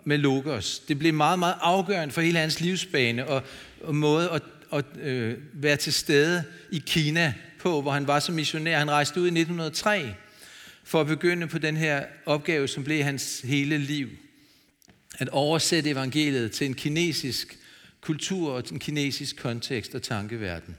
med 0.05 0.19
Logos. 0.19 0.79
Det 0.79 0.99
blev 0.99 1.15
meget, 1.15 1.39
meget 1.39 1.55
afgørende 1.61 2.15
for 2.15 2.21
hele 2.21 2.39
hans 2.39 2.61
livsbane 2.61 3.27
og, 3.27 3.43
og 3.83 3.95
måde 3.95 4.31
at, 4.31 4.43
at 4.73 4.85
øh, 5.03 5.39
være 5.53 5.77
til 5.77 5.93
stede 5.93 6.45
i 6.71 6.83
Kina 6.87 7.35
på, 7.59 7.83
hvor 7.83 7.91
han 7.91 8.07
var 8.07 8.21
som 8.21 8.35
missionær. 8.35 8.79
Han 8.79 8.91
rejste 8.91 9.21
ud 9.21 9.27
i 9.27 9.41
1903 9.41 10.15
for 10.85 11.01
at 11.01 11.07
begynde 11.07 11.47
på 11.47 11.59
den 11.59 11.77
her 11.77 12.05
opgave, 12.27 12.69
som 12.69 12.85
blev 12.85 13.03
hans 13.03 13.41
hele 13.41 13.79
liv. 13.79 14.09
At 15.19 15.29
oversætte 15.29 15.91
evangeliet 15.91 16.53
til 16.53 16.67
en 16.67 16.75
kinesisk 16.75 17.59
kultur 18.01 18.53
og 18.53 18.65
en 18.73 18.79
kinesisk 18.79 19.37
kontekst 19.37 19.95
og 19.95 20.03
tankeverden. 20.03 20.77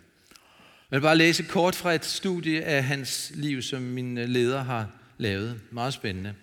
Jeg 0.92 0.98
vil 0.98 1.02
bare 1.02 1.18
læse 1.18 1.44
kort 1.44 1.76
fra 1.76 1.94
et 1.94 2.06
studie 2.06 2.64
af 2.64 2.84
hans 2.84 3.32
liv, 3.36 3.62
som 3.62 3.82
min 3.82 4.18
øh, 4.18 4.30
leder 4.30 4.64
har 4.64 4.90
lavet. 5.18 5.62
Meget 5.72 5.94
spændende. 5.94 6.34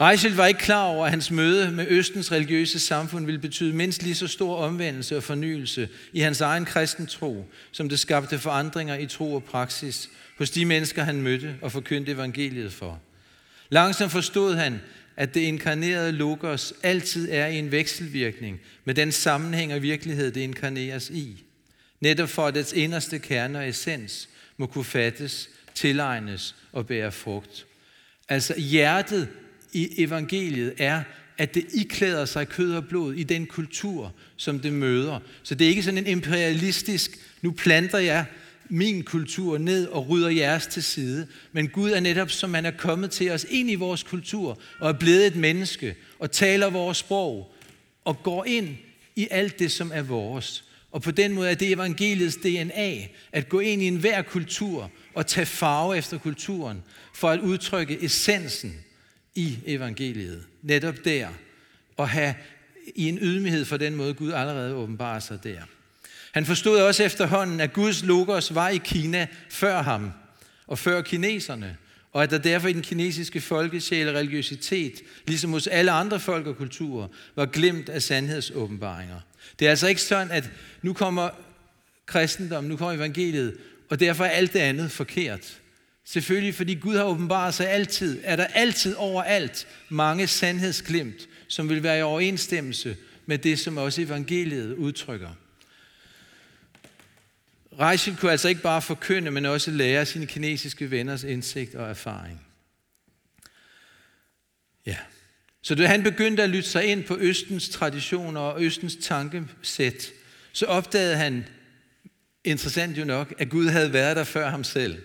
Reichelt 0.00 0.36
var 0.36 0.46
ikke 0.46 0.60
klar 0.60 0.84
over, 0.84 1.04
at 1.04 1.10
hans 1.10 1.30
møde 1.30 1.70
med 1.70 1.86
Østens 1.88 2.32
religiøse 2.32 2.80
samfund 2.80 3.24
ville 3.24 3.40
betyde 3.40 3.74
mindst 3.74 4.02
lige 4.02 4.14
så 4.14 4.26
stor 4.26 4.56
omvendelse 4.56 5.16
og 5.16 5.22
fornyelse 5.22 5.88
i 6.12 6.20
hans 6.20 6.40
egen 6.40 6.64
kristen 6.64 7.06
tro, 7.06 7.46
som 7.72 7.88
det 7.88 7.98
skabte 7.98 8.38
forandringer 8.38 8.98
i 8.98 9.06
tro 9.06 9.34
og 9.34 9.44
praksis 9.44 10.10
hos 10.38 10.50
de 10.50 10.64
mennesker, 10.64 11.04
han 11.04 11.22
mødte 11.22 11.56
og 11.62 11.72
forkyndte 11.72 12.12
evangeliet 12.12 12.72
for. 12.72 13.00
Langsomt 13.70 14.12
forstod 14.12 14.54
han, 14.54 14.80
at 15.16 15.34
det 15.34 15.40
inkarnerede 15.40 16.12
logos 16.12 16.74
altid 16.82 17.28
er 17.30 17.46
i 17.46 17.58
en 17.58 17.72
vekselvirkning 17.72 18.60
med 18.84 18.94
den 18.94 19.12
sammenhæng 19.12 19.74
og 19.74 19.82
virkelighed, 19.82 20.32
det 20.32 20.40
inkarneres 20.40 21.10
i. 21.10 21.44
Netop 22.00 22.28
for 22.28 22.46
at 22.46 22.54
dets 22.54 22.72
inderste 22.72 23.18
kerne 23.18 23.58
og 23.58 23.68
essens 23.68 24.28
må 24.56 24.66
kunne 24.66 24.84
fattes, 24.84 25.48
tilegnes 25.74 26.54
og 26.72 26.86
bære 26.86 27.12
frugt. 27.12 27.66
Altså 28.28 28.60
hjertet 28.60 29.28
i 29.72 30.02
evangeliet 30.02 30.74
er, 30.78 31.02
at 31.38 31.54
det 31.54 31.66
iklæder 31.74 32.24
sig 32.24 32.48
kød 32.48 32.74
og 32.74 32.84
blod 32.84 33.14
i 33.14 33.22
den 33.22 33.46
kultur, 33.46 34.14
som 34.36 34.60
det 34.60 34.72
møder. 34.72 35.20
Så 35.42 35.54
det 35.54 35.64
er 35.64 35.68
ikke 35.68 35.82
sådan 35.82 35.98
en 35.98 36.06
imperialistisk, 36.06 37.18
nu 37.42 37.50
planter 37.50 37.98
jeg 37.98 38.24
min 38.70 39.02
kultur 39.02 39.58
ned 39.58 39.86
og 39.86 40.08
rydder 40.08 40.28
jeres 40.28 40.66
til 40.66 40.82
side. 40.82 41.26
Men 41.52 41.68
Gud 41.68 41.90
er 41.90 42.00
netop, 42.00 42.30
som 42.30 42.54
han 42.54 42.66
er 42.66 42.70
kommet 42.70 43.10
til 43.10 43.30
os 43.30 43.46
ind 43.50 43.70
i 43.70 43.74
vores 43.74 44.02
kultur 44.02 44.60
og 44.80 44.88
er 44.88 44.92
blevet 44.92 45.26
et 45.26 45.36
menneske 45.36 45.96
og 46.18 46.30
taler 46.30 46.70
vores 46.70 46.98
sprog 46.98 47.54
og 48.04 48.22
går 48.22 48.44
ind 48.44 48.68
i 49.16 49.28
alt 49.30 49.58
det, 49.58 49.72
som 49.72 49.90
er 49.94 50.02
vores. 50.02 50.64
Og 50.92 51.02
på 51.02 51.10
den 51.10 51.32
måde 51.32 51.50
er 51.50 51.54
det 51.54 51.72
evangeliets 51.72 52.36
DNA, 52.36 52.94
at 53.32 53.48
gå 53.48 53.60
ind 53.60 53.82
i 53.82 53.86
enhver 53.86 54.22
kultur 54.22 54.90
og 55.14 55.26
tage 55.26 55.46
farve 55.46 55.98
efter 55.98 56.18
kulturen, 56.18 56.82
for 57.14 57.30
at 57.30 57.40
udtrykke 57.40 58.04
essensen 58.04 58.74
i 59.38 59.58
evangeliet. 59.66 60.44
Netop 60.62 61.04
der. 61.04 61.28
Og 61.96 62.08
have 62.08 62.34
i 62.94 63.08
en 63.08 63.18
ydmyghed 63.22 63.64
for 63.64 63.76
den 63.76 63.94
måde, 63.94 64.14
Gud 64.14 64.32
allerede 64.32 64.74
åbenbarer 64.74 65.20
sig 65.20 65.44
der. 65.44 65.60
Han 66.32 66.46
forstod 66.46 66.80
også 66.80 67.04
efterhånden, 67.04 67.60
at 67.60 67.72
Guds 67.72 68.04
logos 68.04 68.54
var 68.54 68.68
i 68.68 68.76
Kina 68.84 69.26
før 69.50 69.82
ham 69.82 70.10
og 70.66 70.78
før 70.78 71.02
kineserne, 71.02 71.76
og 72.12 72.22
at 72.22 72.30
der 72.30 72.38
derfor 72.38 72.68
i 72.68 72.72
den 72.72 72.82
kinesiske 72.82 73.40
folkesjæl 73.40 74.08
og 74.08 74.14
religiøsitet, 74.14 74.94
ligesom 75.26 75.50
hos 75.50 75.66
alle 75.66 75.90
andre 75.90 76.20
folk 76.20 76.46
og 76.46 76.56
kulturer, 76.56 77.08
var 77.36 77.46
glemt 77.46 77.88
af 77.88 78.02
sandhedsåbenbaringer. 78.02 79.20
Det 79.58 79.66
er 79.66 79.70
altså 79.70 79.88
ikke 79.88 80.02
sådan, 80.02 80.30
at 80.30 80.50
nu 80.82 80.92
kommer 80.92 81.30
kristendommen, 82.06 82.70
nu 82.70 82.76
kommer 82.76 82.94
evangeliet, 82.94 83.56
og 83.90 84.00
derfor 84.00 84.24
er 84.24 84.30
alt 84.30 84.52
det 84.52 84.58
andet 84.58 84.92
forkert. 84.92 85.60
Selvfølgelig, 86.10 86.54
fordi 86.54 86.74
Gud 86.74 86.96
har 86.96 87.04
åbenbaret 87.04 87.54
sig 87.54 87.70
altid, 87.70 88.20
er 88.24 88.36
der 88.36 88.44
altid 88.44 88.94
overalt 88.94 89.68
mange 89.88 90.26
sandhedsglimt, 90.26 91.28
som 91.48 91.68
vil 91.68 91.82
være 91.82 91.98
i 91.98 92.02
overensstemmelse 92.02 92.96
med 93.26 93.38
det, 93.38 93.58
som 93.58 93.76
også 93.76 94.02
evangeliet 94.02 94.74
udtrykker. 94.74 95.30
Reichel 97.80 98.16
kunne 98.16 98.30
altså 98.30 98.48
ikke 98.48 98.62
bare 98.62 98.82
forkynde, 98.82 99.30
men 99.30 99.46
også 99.46 99.70
lære 99.70 100.06
sine 100.06 100.26
kinesiske 100.26 100.90
venners 100.90 101.24
indsigt 101.24 101.74
og 101.74 101.90
erfaring. 101.90 102.46
Ja. 104.86 104.96
Så 105.62 105.74
da 105.74 105.86
han 105.86 106.02
begyndte 106.02 106.42
at 106.42 106.50
lytte 106.50 106.68
sig 106.68 106.84
ind 106.84 107.04
på 107.04 107.16
Østens 107.18 107.68
traditioner 107.68 108.40
og 108.40 108.62
Østens 108.62 108.96
tankesæt, 109.00 110.12
så 110.52 110.66
opdagede 110.66 111.16
han, 111.16 111.44
interessant 112.44 112.98
jo 112.98 113.04
nok, 113.04 113.34
at 113.38 113.48
Gud 113.48 113.68
havde 113.68 113.92
været 113.92 114.16
der 114.16 114.24
før 114.24 114.50
ham 114.50 114.64
selv. 114.64 115.02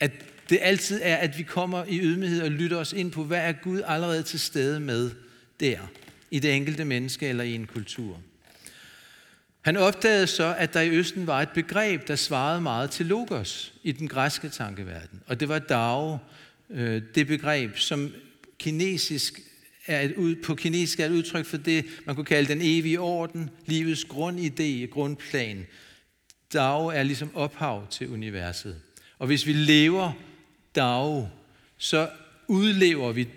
At 0.00 0.12
det 0.50 0.58
altid 0.62 1.00
er, 1.02 1.16
at 1.16 1.38
vi 1.38 1.42
kommer 1.42 1.84
i 1.88 2.00
ydmyghed 2.00 2.42
og 2.42 2.50
lytter 2.50 2.76
os 2.76 2.92
ind 2.92 3.12
på, 3.12 3.24
hvad 3.24 3.38
er 3.38 3.52
Gud 3.52 3.82
allerede 3.86 4.22
til 4.22 4.40
stede 4.40 4.80
med 4.80 5.10
der, 5.60 5.78
i 6.30 6.38
det 6.38 6.56
enkelte 6.56 6.84
menneske 6.84 7.28
eller 7.28 7.44
i 7.44 7.54
en 7.54 7.66
kultur. 7.66 8.20
Han 9.60 9.76
opdagede 9.76 10.26
så, 10.26 10.54
at 10.58 10.74
der 10.74 10.80
i 10.80 10.90
Østen 10.90 11.26
var 11.26 11.42
et 11.42 11.48
begreb, 11.54 12.08
der 12.08 12.16
svarede 12.16 12.60
meget 12.60 12.90
til 12.90 13.06
logos 13.06 13.72
i 13.82 13.92
den 13.92 14.08
græske 14.08 14.48
tankeverden. 14.48 15.22
Og 15.26 15.40
det 15.40 15.48
var 15.48 15.58
Dao, 15.58 16.18
øh, 16.70 17.02
det 17.14 17.26
begreb, 17.26 17.78
som 17.78 18.12
kinesisk 18.58 19.40
er 19.86 20.00
et, 20.00 20.38
på 20.44 20.54
kinesisk 20.54 21.00
er 21.00 21.06
et 21.06 21.10
udtryk 21.10 21.46
for 21.46 21.56
det, 21.56 21.84
man 22.06 22.14
kunne 22.14 22.24
kalde 22.24 22.48
den 22.48 22.60
evige 22.62 23.00
orden, 23.00 23.50
livets 23.66 24.04
grundidé, 24.04 24.86
grundplan. 24.86 25.66
Dao 26.52 26.86
er 26.86 27.02
ligesom 27.02 27.36
ophav 27.36 27.86
til 27.90 28.08
universet. 28.08 28.80
Og 29.18 29.26
hvis 29.26 29.46
vi 29.46 29.52
lever 29.52 30.12
dag, 30.74 31.28
så 31.78 32.10
udlever 32.48 33.12
vi 33.12 33.28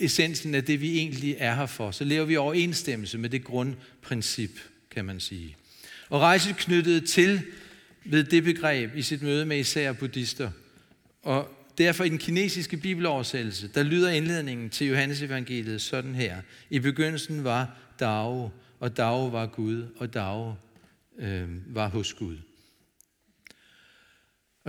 essensen 0.00 0.54
af 0.54 0.64
det, 0.64 0.80
vi 0.80 0.98
egentlig 0.98 1.36
er 1.38 1.54
her 1.54 1.66
for. 1.66 1.90
Så 1.90 2.04
lever 2.04 2.24
vi 2.24 2.36
overensstemmelse 2.36 3.18
med 3.18 3.30
det 3.30 3.44
grundprincip, 3.44 4.60
kan 4.90 5.04
man 5.04 5.20
sige. 5.20 5.56
Og 6.08 6.20
rejse 6.20 6.54
knyttede 6.58 7.06
til 7.06 7.40
ved 8.04 8.24
det 8.24 8.44
begreb 8.44 8.96
i 8.96 9.02
sit 9.02 9.22
møde 9.22 9.46
med 9.46 9.58
især 9.58 9.92
buddhister. 9.92 10.50
Og 11.22 11.48
derfor 11.78 12.04
i 12.04 12.08
den 12.08 12.18
kinesiske 12.18 12.76
bibeloversættelse, 12.76 13.68
der 13.74 13.82
lyder 13.82 14.10
indledningen 14.10 14.70
til 14.70 14.86
Johannes 14.86 15.22
evangeliet 15.22 15.82
sådan 15.82 16.14
her. 16.14 16.36
I 16.70 16.78
begyndelsen 16.78 17.44
var 17.44 17.76
Dao, 18.00 18.50
og 18.80 18.96
Dao 18.96 19.26
var 19.26 19.46
Gud, 19.46 19.86
og 19.96 20.14
Dao 20.14 20.54
øh, 21.18 21.48
var 21.66 21.88
hos 21.88 22.14
Gud. 22.14 22.36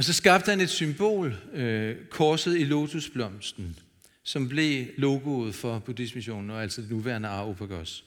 Og 0.02 0.06
så 0.06 0.14
skabte 0.14 0.50
han 0.50 0.62
et 0.62 0.70
symbol, 0.70 1.36
øh, 1.54 1.96
korset 2.10 2.58
i 2.58 2.64
lotusblomsten, 2.64 3.80
som 4.24 4.50
blev 4.50 4.86
logoet 4.98 5.56
for 5.56 5.80
buddhismissionen, 5.80 6.50
og 6.50 6.64
altså 6.64 6.82
det 6.82 6.92
nuværende 6.92 7.28
Aropagos. 7.28 8.06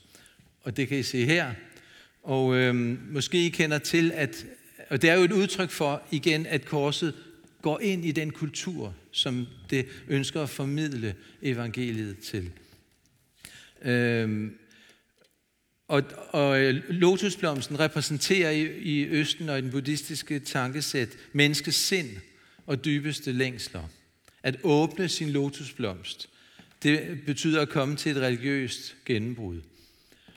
Og 0.61 0.77
det 0.77 0.87
kan 0.87 0.97
I 0.97 1.03
se 1.03 1.25
her. 1.25 1.53
Og 2.23 2.55
øh, 2.55 2.75
måske 3.13 3.45
I 3.45 3.49
kender 3.49 3.77
til, 3.77 4.11
at 4.15 4.45
og 4.89 5.01
det 5.01 5.09
er 5.09 5.13
jo 5.13 5.23
et 5.23 5.31
udtryk 5.31 5.69
for 5.69 6.01
igen, 6.11 6.45
at 6.45 6.65
korset 6.65 7.13
går 7.61 7.79
ind 7.79 8.05
i 8.05 8.11
den 8.11 8.31
kultur, 8.31 8.95
som 9.11 9.47
det 9.69 9.85
ønsker 10.07 10.43
at 10.43 10.49
formidle 10.49 11.15
evangeliet 11.41 12.17
til. 12.19 12.51
Øh, 13.81 14.51
og, 15.87 16.03
og 16.29 16.59
øh, 16.61 16.83
lotusblomsten 16.89 17.79
repræsenterer 17.79 18.51
i, 18.51 18.61
i 18.77 19.05
Østen 19.07 19.49
og 19.49 19.59
i 19.59 19.61
den 19.61 19.71
buddhistiske 19.71 20.39
tankesæt 20.39 21.09
menneskets 21.33 21.77
sind 21.77 22.09
og 22.65 22.85
dybeste 22.85 23.31
længsler. 23.31 23.83
At 24.43 24.57
åbne 24.63 25.09
sin 25.09 25.29
lotusblomst, 25.29 26.29
det 26.83 27.19
betyder 27.25 27.61
at 27.61 27.69
komme 27.69 27.95
til 27.95 28.11
et 28.11 28.17
religiøst 28.17 28.95
gennembrud. 29.05 29.61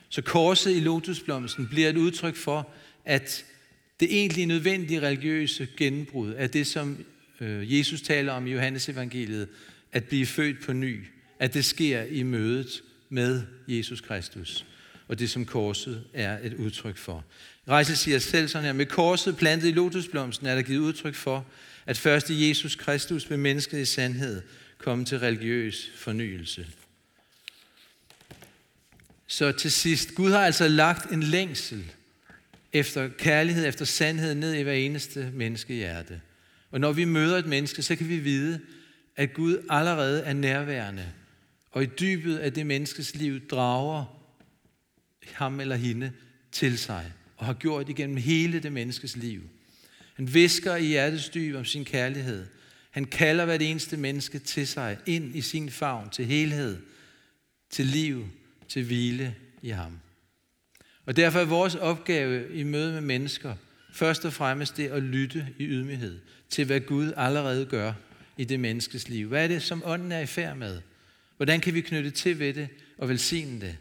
Så 0.09 0.21
korset 0.21 0.75
i 0.75 0.79
lotusblomsten 0.79 1.67
bliver 1.67 1.89
et 1.89 1.97
udtryk 1.97 2.35
for, 2.35 2.69
at 3.05 3.45
det 3.99 4.17
egentlig 4.17 4.45
nødvendige 4.45 5.01
religiøse 5.01 5.67
gennembrud 5.77 6.33
er 6.37 6.47
det, 6.47 6.67
som 6.67 7.05
øh, 7.41 7.77
Jesus 7.77 8.01
taler 8.01 8.33
om 8.33 8.47
i 8.47 8.51
Johannes 8.51 8.89
evangeliet, 8.89 9.47
at 9.91 10.03
blive 10.03 10.25
født 10.25 10.61
på 10.65 10.73
ny, 10.73 11.05
at 11.39 11.53
det 11.53 11.65
sker 11.65 12.03
i 12.03 12.23
mødet 12.23 12.83
med 13.09 13.43
Jesus 13.67 14.01
Kristus 14.01 14.65
og 15.09 15.19
det 15.19 15.29
som 15.29 15.45
korset 15.45 16.03
er 16.13 16.39
et 16.43 16.53
udtryk 16.53 16.97
for. 16.97 17.23
Rejse 17.67 17.95
siger 17.95 18.19
selv 18.19 18.47
sådan 18.47 18.65
her, 18.65 18.73
med 18.73 18.85
korset 18.85 19.37
plantet 19.37 19.67
i 19.67 19.71
lotusblomsten 19.71 20.47
er 20.47 20.55
der 20.55 20.61
givet 20.61 20.79
udtryk 20.79 21.15
for, 21.15 21.45
at 21.85 21.97
først 21.97 22.29
i 22.29 22.49
Jesus 22.49 22.75
Kristus 22.75 23.29
med 23.29 23.37
mennesket 23.37 23.79
i 23.79 23.85
sandhed 23.85 24.41
komme 24.77 25.05
til 25.05 25.19
religiøs 25.19 25.91
fornyelse. 25.95 26.67
Så 29.27 29.51
til 29.51 29.71
sidst, 29.71 30.15
Gud 30.15 30.31
har 30.31 30.45
altså 30.45 30.67
lagt 30.67 31.11
en 31.11 31.23
længsel 31.23 31.91
efter 32.73 33.07
kærlighed, 33.07 33.67
efter 33.67 33.85
sandhed 33.85 34.35
ned 34.35 34.53
i 34.53 34.61
hver 34.61 34.73
eneste 34.73 35.31
menneskehjerte. 35.33 36.21
Og 36.71 36.79
når 36.79 36.91
vi 36.91 37.05
møder 37.05 37.37
et 37.37 37.45
menneske, 37.45 37.83
så 37.83 37.95
kan 37.95 38.09
vi 38.09 38.17
vide, 38.17 38.59
at 39.15 39.33
Gud 39.33 39.57
allerede 39.69 40.21
er 40.21 40.33
nærværende, 40.33 41.05
og 41.71 41.83
i 41.83 41.85
dybet 41.85 42.37
af 42.37 42.53
det 42.53 42.65
menneskes 42.65 43.15
liv 43.15 43.47
drager 43.47 44.18
ham 45.33 45.59
eller 45.59 45.75
hende 45.75 46.11
til 46.51 46.77
sig, 46.77 47.11
og 47.37 47.45
har 47.45 47.53
gjort 47.53 47.89
igennem 47.89 48.17
hele 48.17 48.59
det 48.59 48.71
menneskes 48.71 49.15
liv. 49.15 49.49
Han 50.13 50.33
visker 50.33 50.75
i 50.75 50.85
hjertets 50.85 51.29
dyb 51.29 51.55
om 51.55 51.65
sin 51.65 51.85
kærlighed. 51.85 52.45
Han 52.91 53.05
kalder 53.05 53.45
hvert 53.45 53.61
eneste 53.61 53.97
menneske 53.97 54.39
til 54.39 54.67
sig, 54.67 54.97
ind 55.05 55.35
i 55.35 55.41
sin 55.41 55.69
favn, 55.69 56.09
til 56.09 56.25
helhed, 56.25 56.77
til 57.69 57.85
liv, 57.85 58.29
til 58.67 58.83
hvile 58.83 59.35
i 59.61 59.69
ham. 59.69 59.99
Og 61.05 61.15
derfor 61.15 61.39
er 61.39 61.45
vores 61.45 61.75
opgave 61.75 62.55
i 62.55 62.63
møde 62.63 62.93
med 62.93 63.01
mennesker 63.01 63.55
først 63.91 64.25
og 64.25 64.33
fremmest 64.33 64.77
det 64.77 64.87
at 64.87 65.03
lytte 65.03 65.47
i 65.57 65.65
ydmyghed 65.65 66.19
til, 66.49 66.65
hvad 66.65 66.79
Gud 66.79 67.13
allerede 67.17 67.65
gør 67.65 67.93
i 68.37 68.43
det 68.43 68.59
menneskes 68.59 69.09
liv. 69.09 69.27
Hvad 69.27 69.43
er 69.43 69.47
det, 69.47 69.63
som 69.63 69.83
ånden 69.85 70.11
er 70.11 70.19
i 70.19 70.25
færd 70.25 70.57
med? 70.57 70.81
Hvordan 71.37 71.59
kan 71.59 71.73
vi 71.73 71.81
knytte 71.81 72.11
til 72.11 72.39
ved 72.39 72.53
det 72.53 72.67
og 72.97 73.09
velsigne 73.09 73.61
det? 73.61 73.77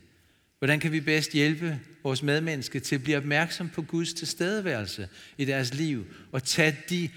Hvordan 0.59 0.81
kan 0.81 0.93
vi 0.93 1.01
bedst 1.01 1.33
hjælpe 1.33 1.81
vores 2.03 2.23
medmenneske 2.23 2.81
til 2.81 2.95
at 2.95 3.03
blive 3.03 3.17
opmærksom 3.17 3.69
på 3.69 3.83
Guds 3.83 4.15
tilstedeværelse 4.15 5.09
i 5.39 5.45
deres 5.45 5.75
liv 5.75 6.07
og 6.33 6.45
tage 6.45 6.77
de 6.89 7.11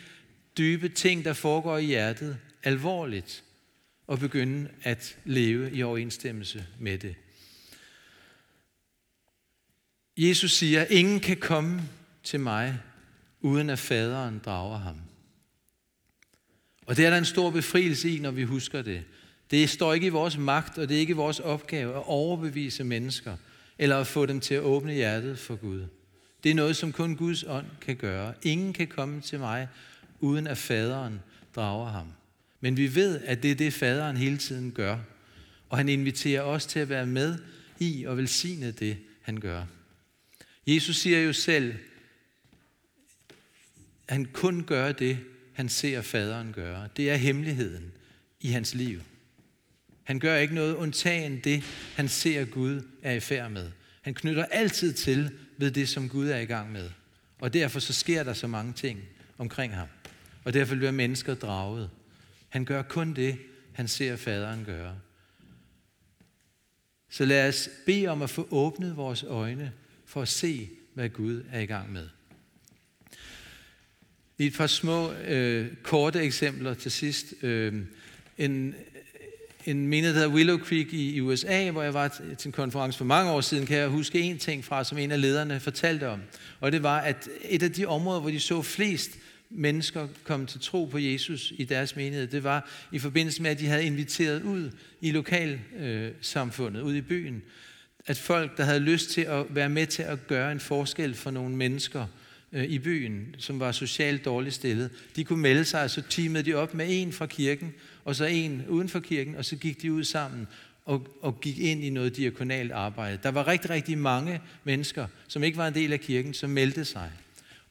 dybe 0.58 0.90
ting, 0.90 1.26
der 1.26 1.34
foregår 1.34 1.78
i 1.78 1.86
hjertet, 1.86 2.38
alvorligt 2.64 3.44
og 4.08 4.20
begynde 4.20 4.70
at 4.84 5.18
leve 5.26 5.72
i 5.72 5.84
overensstemmelse 5.84 6.66
med 6.80 6.98
det. 6.98 7.16
Jesus 10.18 10.52
siger, 10.52 10.86
ingen 10.86 11.20
kan 11.20 11.38
komme 11.38 11.82
til 12.24 12.40
mig, 12.40 12.80
uden 13.40 13.70
at 13.70 13.80
faderen 13.80 14.40
drager 14.46 14.78
ham. 14.78 14.98
Og 16.86 16.98
det 16.98 17.06
er 17.06 17.10
der 17.10 17.18
en 17.18 17.26
stor 17.26 17.50
befrielse 17.50 18.10
i, 18.10 18.20
når 18.20 18.32
vi 18.32 18.44
husker 18.44 18.82
det. 18.82 19.04
Det 19.52 19.70
står 19.70 19.94
ikke 19.94 20.08
i 20.08 20.10
vores 20.10 20.38
magt, 20.38 20.78
og 20.78 20.90
det 20.90 20.96
er 20.96 21.00
ikke 21.00 21.16
vores 21.16 21.40
opgave 21.40 21.96
at 21.96 22.04
overbevise 22.06 22.84
mennesker, 22.84 23.38
eller 23.80 23.98
at 23.98 24.08
få 24.08 24.26
dem 24.26 24.40
til 24.40 24.54
at 24.54 24.62
åbne 24.62 24.94
hjertet 24.94 25.40
for 25.40 25.56
Gud. 25.56 25.86
Det 26.44 26.52
er 26.52 26.56
noget, 26.56 26.76
som 26.76 26.92
kun 26.92 27.16
Guds 27.16 27.44
ånd 27.44 27.66
kan 27.82 27.96
gøre. 27.96 28.34
Ingen 28.44 28.74
kan 28.74 28.88
komme 28.88 29.22
til 29.22 29.40
mig, 29.40 29.68
uden 30.20 30.48
at 30.48 30.58
faderen 30.58 31.20
drager 31.56 31.90
ham. 31.90 32.08
Men 32.62 32.78
vi 32.78 32.96
ved, 32.96 33.22
at 33.26 33.44
det 33.44 33.52
er 33.52 33.56
det, 33.56 33.74
faderen 33.74 34.18
hele 34.18 34.38
tiden 34.38 34.72
gør. 34.72 34.98
Og 35.70 35.78
han 35.78 35.90
inviterer 35.90 36.42
os 36.42 36.66
til 36.66 36.80
at 36.80 36.90
være 36.90 37.06
med 37.06 37.38
i 37.80 38.06
og 38.06 38.18
velsigne 38.18 38.72
det, 38.72 38.98
han 39.22 39.38
gør. 39.38 39.64
Jesus 40.68 40.98
siger 40.98 41.20
jo 41.20 41.34
selv, 41.34 41.74
at 44.08 44.14
han 44.14 44.26
kun 44.34 44.64
gør 44.64 44.92
det, 44.92 45.20
han 45.54 45.70
ser 45.70 46.02
faderen 46.02 46.54
gøre. 46.54 46.88
Det 46.98 47.12
er 47.12 47.16
hemmeligheden 47.16 47.92
i 48.42 48.48
hans 48.48 48.76
liv. 48.76 49.02
Han 50.12 50.20
gør 50.20 50.38
ikke 50.38 50.56
noget 50.56 50.76
undtagen 50.76 51.40
det, 51.40 51.64
han 51.96 52.08
ser 52.08 52.46
Gud 52.46 52.82
er 53.02 53.12
i 53.12 53.20
færd 53.20 53.52
med. 53.52 53.72
Han 54.02 54.14
knytter 54.14 54.46
altid 54.46 54.94
til 54.94 55.32
ved 55.58 55.72
det, 55.72 55.90
som 55.90 56.10
Gud 56.10 56.28
er 56.28 56.38
i 56.38 56.46
gang 56.46 56.72
med. 56.72 56.90
Og 57.40 57.54
derfor 57.54 57.80
så 57.80 57.94
sker 57.94 58.24
der 58.24 58.34
så 58.34 58.48
mange 58.48 58.74
ting 58.74 59.00
omkring 59.38 59.76
ham. 59.76 59.88
Og 60.44 60.54
derfor 60.54 60.76
bliver 60.76 60.92
mennesker 60.92 61.34
draget. 61.34 61.90
Han 62.50 62.66
gør 62.66 62.82
kun 62.82 63.14
det, 63.14 63.38
han 63.74 63.88
ser 63.88 64.16
faderen 64.16 64.66
gøre. 64.66 64.96
Så 67.10 67.26
lad 67.26 67.48
os 67.48 67.70
bede 67.86 68.08
om 68.08 68.22
at 68.22 68.30
få 68.30 68.48
åbnet 68.52 68.98
vores 68.98 69.24
øjne 69.24 69.72
for 70.06 70.22
at 70.22 70.28
se, 70.28 70.70
hvad 70.94 71.10
Gud 71.10 71.44
er 71.52 71.60
i 71.60 71.66
gang 71.66 71.92
med. 71.92 72.10
I 74.38 74.46
et 74.46 74.54
par 74.54 74.68
små, 74.68 75.14
øh, 75.14 75.74
korte 75.84 76.20
eksempler 76.20 76.74
til 76.74 76.92
sidst. 76.92 77.34
Øh, 77.44 77.86
en, 78.38 78.76
en 79.66 79.88
menighed, 79.88 80.14
der 80.14 80.20
hedder 80.20 80.36
Willow 80.36 80.58
Creek 80.58 80.94
i, 80.94 81.16
i 81.16 81.22
USA, 81.22 81.72
hvor 81.72 81.84
jeg 81.84 81.94
var 81.94 82.08
til 82.38 82.48
en 82.48 82.52
konference 82.52 82.98
for 82.98 83.06
mange 83.06 83.32
år 83.32 83.42
siden, 83.42 83.66
kan 83.66 83.78
jeg 83.78 83.88
huske 83.88 84.20
en 84.20 84.38
ting 84.38 84.66
fra, 84.66 84.84
som 84.84 84.98
en 84.98 85.12
af 85.12 85.22
lederne 85.22 85.60
fortalte 85.60 86.10
om. 86.10 86.22
Og 86.60 86.72
det 86.72 86.84
var, 86.84 87.00
at 87.00 87.30
et 87.50 87.64
af 87.64 87.72
de 87.72 87.86
områder, 87.86 88.20
hvor 88.20 88.30
de 88.30 88.40
så 88.40 88.62
flest 88.62 89.12
mennesker 89.50 90.08
komme 90.24 90.46
til 90.46 90.60
tro 90.62 90.86
på 90.86 90.98
Jesus 90.98 91.54
i 91.58 91.64
deres 91.64 91.96
menighed, 91.96 92.28
det 92.28 92.44
var 92.44 92.70
i 92.92 93.00
forbindelse 93.00 93.42
med, 93.42 93.52
at 93.52 93.60
de 93.60 93.68
havde 93.68 93.86
inviteret 93.86 94.44
ud 94.44 94.72
i 95.02 95.12
lokalsamfundet, 95.12 96.80
øh, 96.80 96.86
ud 96.86 96.96
i 96.96 97.02
byen, 97.02 97.42
at 98.06 98.18
folk, 98.18 98.58
der 98.58 98.64
havde 98.64 98.80
lyst 98.80 99.10
til 99.10 99.22
at 99.22 99.46
være 99.50 99.70
med 99.70 99.88
til 99.88 100.04
at 100.04 100.28
gøre 100.28 100.52
en 100.52 100.60
forskel 100.60 101.14
for 101.14 101.32
nogle 101.32 101.56
mennesker 101.56 102.06
øh, 102.52 102.64
i 102.64 102.80
byen, 102.80 103.36
som 103.38 103.60
var 103.60 103.72
socialt 103.72 104.26
dårligt 104.26 104.56
stillet, 104.56 104.90
de 105.16 105.24
kunne 105.24 105.42
melde 105.42 105.66
sig, 105.66 105.84
og 105.84 105.90
så 105.90 106.02
teamede 106.10 106.44
de 106.44 106.54
op 106.54 106.74
med 106.74 106.86
en 106.90 107.14
fra 107.14 107.26
kirken, 107.26 107.74
og 108.06 108.16
så 108.16 108.26
en 108.26 108.66
uden 108.68 108.90
for 108.90 109.00
kirken, 109.00 109.36
og 109.36 109.46
så 109.46 109.56
gik 109.56 109.82
de 109.82 109.94
ud 109.94 110.04
sammen 110.04 110.48
og, 110.86 111.18
og 111.22 111.42
gik 111.42 111.60
ind 111.60 111.84
i 111.84 111.90
noget 111.90 112.16
diakonalt 112.16 112.72
arbejde. 112.72 113.20
Der 113.24 113.30
var 113.30 113.48
rigtig, 113.48 113.70
rigtig 113.70 113.98
mange 113.98 114.42
mennesker, 114.64 115.08
som 115.28 115.44
ikke 115.44 115.58
var 115.58 115.68
en 115.68 115.74
del 115.74 115.94
af 115.94 116.00
kirken, 116.00 116.34
som 116.34 116.50
meldte 116.50 116.86
sig. 116.86 117.12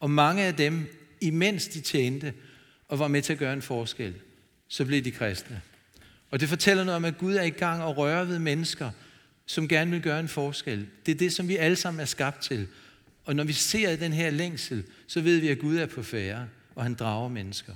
Og 0.01 0.11
mange 0.11 0.43
af 0.43 0.55
dem, 0.55 0.87
imens 1.21 1.69
de 1.69 1.81
tjente 1.81 2.35
og 2.89 2.99
var 2.99 3.09
med 3.09 3.23
til 3.23 3.33
at 3.33 3.39
gøre 3.39 3.53
en 3.53 3.63
forskel, 3.63 4.15
så 4.69 4.85
blev 4.85 5.05
de 5.05 5.11
kristne. 5.11 5.61
Og 6.31 6.41
det 6.41 6.49
fortæller 6.49 6.85
noget 6.85 6.97
om, 6.97 7.05
at 7.05 7.19
Gud 7.19 7.35
er 7.35 7.43
i 7.43 7.51
gang 7.51 7.83
og 7.83 7.97
røre 7.97 8.29
ved 8.29 8.39
mennesker, 8.39 8.91
som 9.47 9.69
gerne 9.69 9.91
vil 9.91 10.03
gøre 10.03 10.21
en 10.21 10.29
forskel. 10.29 10.87
Det 11.07 11.13
er 11.13 11.19
det, 11.19 11.33
som 11.33 11.49
vi 11.49 11.57
alle 11.57 11.77
sammen 11.77 12.01
er 12.01 12.05
skabt 12.05 12.41
til. 12.41 12.67
Og 13.25 13.37
når 13.37 13.45
vi 13.45 13.53
ser 13.53 13.97
den 13.97 14.13
her 14.13 14.31
længsel, 14.31 14.85
så 15.07 15.21
ved 15.21 15.39
vi, 15.39 15.49
at 15.49 15.59
Gud 15.59 15.77
er 15.77 15.87
på 15.87 16.03
færre, 16.03 16.49
og 16.75 16.83
han 16.83 16.95
drager 16.95 17.29
mennesker. 17.29 17.75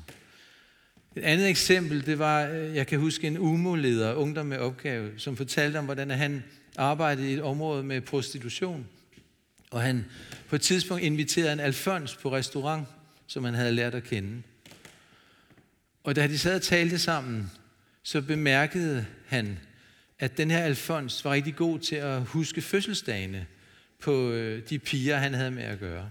Et 1.16 1.22
andet 1.22 1.48
eksempel, 1.48 2.06
det 2.06 2.18
var, 2.18 2.46
øh, 2.46 2.74
jeg 2.74 2.86
kan 2.86 2.98
huske 2.98 3.26
en 3.26 3.38
umoleder, 3.38 4.14
ungdom 4.14 4.46
med 4.46 4.58
opgave, 4.58 5.10
som 5.16 5.36
fortalte 5.36 5.76
om, 5.76 5.84
hvordan 5.84 6.10
han 6.10 6.44
arbejdede 6.76 7.30
i 7.30 7.34
et 7.34 7.42
område 7.42 7.82
med 7.82 8.00
prostitution. 8.00 8.86
Og 9.70 9.82
han 9.82 10.04
på 10.48 10.56
et 10.56 10.62
tidspunkt 10.62 11.04
inviterede 11.04 11.52
en 11.52 11.60
Alfons 11.60 12.16
på 12.16 12.32
restaurant, 12.32 12.86
som 13.26 13.44
han 13.44 13.54
havde 13.54 13.72
lært 13.72 13.94
at 13.94 14.04
kende. 14.04 14.42
Og 16.04 16.16
da 16.16 16.26
de 16.26 16.38
sad 16.38 16.54
og 16.54 16.62
talte 16.62 16.98
sammen, 16.98 17.50
så 18.02 18.22
bemærkede 18.22 19.06
han, 19.26 19.58
at 20.18 20.36
den 20.36 20.50
her 20.50 20.58
Alfons 20.58 21.24
var 21.24 21.32
rigtig 21.32 21.56
god 21.56 21.78
til 21.78 21.96
at 21.96 22.24
huske 22.24 22.62
fødselsdagene 22.62 23.46
på 24.00 24.30
øh, 24.30 24.68
de 24.68 24.78
piger, 24.78 25.16
han 25.16 25.34
havde 25.34 25.50
med 25.50 25.62
at 25.62 25.78
gøre. 25.78 26.10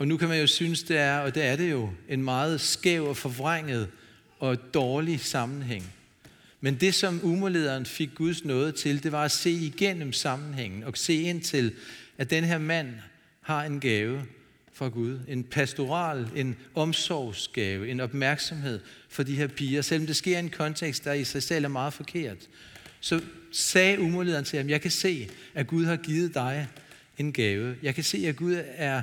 Og 0.00 0.08
nu 0.08 0.16
kan 0.16 0.28
man 0.28 0.40
jo 0.40 0.46
synes, 0.46 0.82
det 0.82 0.96
er, 0.96 1.18
og 1.18 1.34
det 1.34 1.44
er 1.44 1.56
det 1.56 1.70
jo, 1.70 1.90
en 2.08 2.22
meget 2.22 2.60
skæv 2.60 3.04
og 3.04 3.16
forvrænget 3.16 3.88
og 4.38 4.74
dårlig 4.74 5.20
sammenhæng. 5.20 5.92
Men 6.60 6.74
det, 6.74 6.94
som 6.94 7.20
umolederen 7.22 7.86
fik 7.86 8.10
Guds 8.14 8.44
nåde 8.44 8.72
til, 8.72 9.02
det 9.02 9.12
var 9.12 9.24
at 9.24 9.30
se 9.30 9.50
igennem 9.50 10.12
sammenhængen 10.12 10.84
og 10.84 10.92
se 10.96 11.14
ind 11.14 11.40
til, 11.40 11.72
at 12.18 12.30
den 12.30 12.44
her 12.44 12.58
mand 12.58 12.94
har 13.40 13.64
en 13.64 13.80
gave 13.80 14.22
fra 14.72 14.88
Gud. 14.88 15.18
En 15.28 15.44
pastoral, 15.44 16.28
en 16.36 16.56
omsorgsgave, 16.74 17.88
en 17.88 18.00
opmærksomhed 18.00 18.80
for 19.08 19.22
de 19.22 19.36
her 19.36 19.46
piger. 19.46 19.82
Selvom 19.82 20.06
det 20.06 20.16
sker 20.16 20.36
i 20.36 20.40
en 20.40 20.50
kontekst, 20.50 21.04
der 21.04 21.12
i 21.12 21.24
sig 21.24 21.42
selv 21.42 21.64
er 21.64 21.68
meget 21.68 21.92
forkert, 21.92 22.38
så 23.00 23.20
sagde 23.52 24.00
umolederen 24.00 24.44
til 24.44 24.58
ham, 24.58 24.68
jeg 24.68 24.80
kan 24.80 24.90
se, 24.90 25.28
at 25.54 25.66
Gud 25.66 25.84
har 25.84 25.96
givet 25.96 26.34
dig 26.34 26.68
en 27.18 27.32
gave. 27.32 27.76
Jeg 27.82 27.94
kan 27.94 28.04
se, 28.04 28.24
at 28.26 28.36
Gud 28.36 28.56
er, 28.76 29.02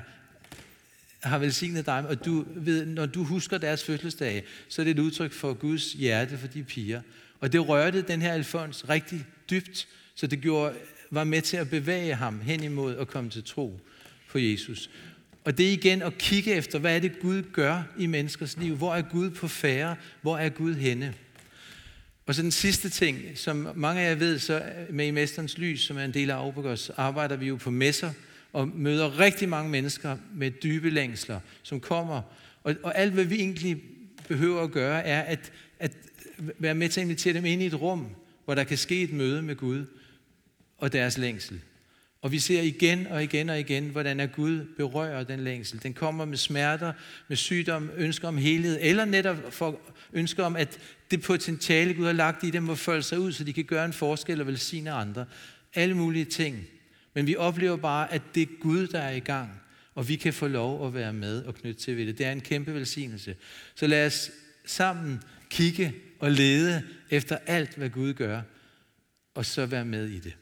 har 1.23 1.37
velsignet 1.37 1.85
dig, 1.85 2.05
og 2.07 2.25
du 2.25 2.45
ved, 2.55 2.85
når 2.85 3.05
du 3.05 3.23
husker 3.23 3.57
deres 3.57 3.83
fødselsdag, 3.83 4.43
så 4.69 4.81
er 4.81 4.83
det 4.83 4.91
et 4.91 4.99
udtryk 4.99 5.33
for 5.33 5.53
Guds 5.53 5.93
hjerte 5.93 6.37
for 6.37 6.47
de 6.47 6.63
piger. 6.63 7.01
Og 7.39 7.53
det 7.53 7.69
rørte 7.69 8.01
den 8.01 8.21
her 8.21 8.33
Alfons 8.33 8.89
rigtig 8.89 9.25
dybt, 9.49 9.87
så 10.15 10.27
det 10.27 10.41
gjorde, 10.41 10.73
var 11.11 11.23
med 11.23 11.41
til 11.41 11.57
at 11.57 11.69
bevæge 11.69 12.15
ham 12.15 12.39
hen 12.39 12.63
imod 12.63 12.97
at 12.97 13.07
komme 13.07 13.29
til 13.29 13.43
tro 13.43 13.79
på 14.31 14.39
Jesus. 14.39 14.89
Og 15.43 15.57
det 15.57 15.67
er 15.67 15.71
igen 15.71 16.01
at 16.01 16.17
kigge 16.17 16.53
efter, 16.53 16.79
hvad 16.79 16.95
er 16.95 16.99
det 16.99 17.19
Gud 17.19 17.43
gør 17.53 17.83
i 17.99 18.05
menneskers 18.05 18.57
liv? 18.57 18.75
Hvor 18.75 18.95
er 18.95 19.01
Gud 19.01 19.29
på 19.29 19.47
færre? 19.47 19.95
Hvor 20.21 20.37
er 20.37 20.49
Gud 20.49 20.75
henne? 20.75 21.13
Og 22.25 22.35
så 22.35 22.41
den 22.41 22.51
sidste 22.51 22.89
ting, 22.89 23.19
som 23.35 23.69
mange 23.75 24.01
af 24.01 24.09
jer 24.09 24.15
ved, 24.15 24.39
så 24.39 24.63
med 24.89 25.07
i 25.07 25.11
Mesterens 25.11 25.57
Lys, 25.57 25.81
som 25.81 25.97
er 25.97 26.05
en 26.05 26.13
del 26.13 26.29
af 26.29 26.35
Aarhus, 26.35 26.89
arbejder 26.89 27.35
vi 27.35 27.47
jo 27.47 27.55
på 27.55 27.71
messer 27.71 28.11
og 28.57 28.67
møder 28.67 29.19
rigtig 29.19 29.49
mange 29.49 29.71
mennesker 29.71 30.17
med 30.33 30.51
dybe 30.51 30.89
længsler, 30.89 31.39
som 31.63 31.79
kommer. 31.79 32.21
Og, 32.63 32.75
og 32.83 32.97
alt, 32.97 33.13
hvad 33.13 33.23
vi 33.23 33.35
egentlig 33.35 33.81
behøver 34.27 34.63
at 34.63 34.71
gøre, 34.71 35.03
er 35.03 35.21
at, 35.21 35.51
at 35.79 35.91
være 36.37 36.75
med 36.75 36.89
til 36.89 37.01
at 37.01 37.05
invitere 37.05 37.33
dem 37.33 37.45
ind 37.45 37.61
i 37.61 37.65
et 37.65 37.81
rum, 37.81 38.07
hvor 38.45 38.55
der 38.55 38.63
kan 38.63 38.77
ske 38.77 39.01
et 39.01 39.13
møde 39.13 39.41
med 39.41 39.55
Gud 39.55 39.85
og 40.77 40.93
deres 40.93 41.17
længsel. 41.17 41.59
Og 42.21 42.31
vi 42.31 42.39
ser 42.39 42.61
igen 42.61 43.07
og 43.07 43.23
igen 43.23 43.49
og 43.49 43.59
igen, 43.59 43.89
hvordan 43.89 44.19
at 44.19 44.31
Gud 44.31 44.65
berører 44.77 45.23
den 45.23 45.39
længsel. 45.39 45.83
Den 45.83 45.93
kommer 45.93 46.25
med 46.25 46.37
smerter, 46.37 46.93
med 47.27 47.37
sygdom, 47.37 47.89
ønsker 47.97 48.27
om 48.27 48.37
helhed, 48.37 48.77
eller 48.81 49.05
netop 49.05 49.53
for 49.53 49.79
ønsker 50.13 50.43
om, 50.43 50.55
at 50.55 50.79
det 51.11 51.21
potentiale, 51.21 51.93
Gud 51.93 52.05
har 52.05 52.13
lagt 52.13 52.43
i 52.43 52.49
dem, 52.49 52.63
må 52.63 52.75
folde 52.75 53.03
sig 53.03 53.19
ud, 53.19 53.31
så 53.31 53.43
de 53.43 53.53
kan 53.53 53.63
gøre 53.63 53.85
en 53.85 53.93
forskel 53.93 54.41
og 54.41 54.47
velsigne 54.47 54.91
andre. 54.91 55.25
Alle 55.73 55.97
mulige 55.97 56.25
ting. 56.25 56.67
Men 57.17 57.27
vi 57.27 57.35
oplever 57.35 57.75
bare, 57.75 58.13
at 58.13 58.21
det 58.35 58.43
er 58.43 58.59
Gud, 58.59 58.87
der 58.87 58.99
er 58.99 59.11
i 59.11 59.19
gang. 59.19 59.61
og 59.95 60.07
vi 60.07 60.15
kan 60.15 60.33
få 60.33 60.47
lov 60.47 60.87
at 60.87 60.93
være 60.93 61.13
med 61.13 61.43
og 61.43 61.55
knytte 61.55 61.81
til 61.81 61.97
ved 61.97 62.05
det. 62.05 62.17
Det 62.17 62.25
er 62.25 62.31
en 62.31 62.41
kæmpe 62.41 62.73
velsignelse. 62.73 63.35
Så 63.75 63.87
lad 63.87 64.05
os 64.05 64.31
sammen 64.65 65.23
kigge 65.49 65.95
og 66.19 66.31
lede 66.31 66.83
efter 67.09 67.37
alt, 67.45 67.75
hvad 67.75 67.89
Gud 67.89 68.13
gør, 68.13 68.41
og 69.35 69.45
så 69.45 69.65
være 69.65 69.85
med 69.85 70.07
i 70.09 70.19
det. 70.19 70.35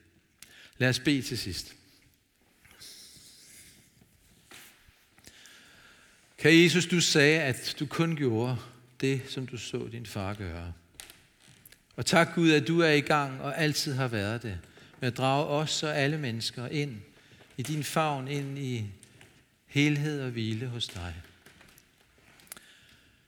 Lad 0.77 0.89
os 0.89 0.99
bede 0.99 1.21
til 1.21 1.38
sidst. 1.38 1.75
Kan 6.38 6.63
Jesus, 6.63 6.85
du 6.85 7.01
sagde, 7.01 7.41
at 7.41 7.75
du 7.79 7.85
kun 7.85 8.15
gjorde 8.15 8.57
det, 9.01 9.21
som 9.29 9.47
du 9.47 9.57
så 9.57 9.88
din 9.91 10.05
far 10.05 10.33
gøre. 10.33 10.73
Og 11.95 12.05
tak 12.05 12.35
Gud, 12.35 12.51
at 12.51 12.67
du 12.67 12.79
er 12.79 12.91
i 12.91 13.01
gang 13.01 13.41
og 13.41 13.61
altid 13.61 13.93
har 13.93 14.07
været 14.07 14.43
det, 14.43 14.59
drage 15.10 15.46
os 15.46 15.84
og 15.84 15.98
alle 15.98 16.18
mennesker 16.18 16.68
ind 16.68 17.02
i 17.58 17.62
din 17.62 17.84
favn, 17.84 18.28
ind 18.28 18.60
i 18.60 18.86
helhed 19.65 20.22
og 20.22 20.32
hvile 20.32 20.68
hos 20.68 20.88
dig. 20.88 21.15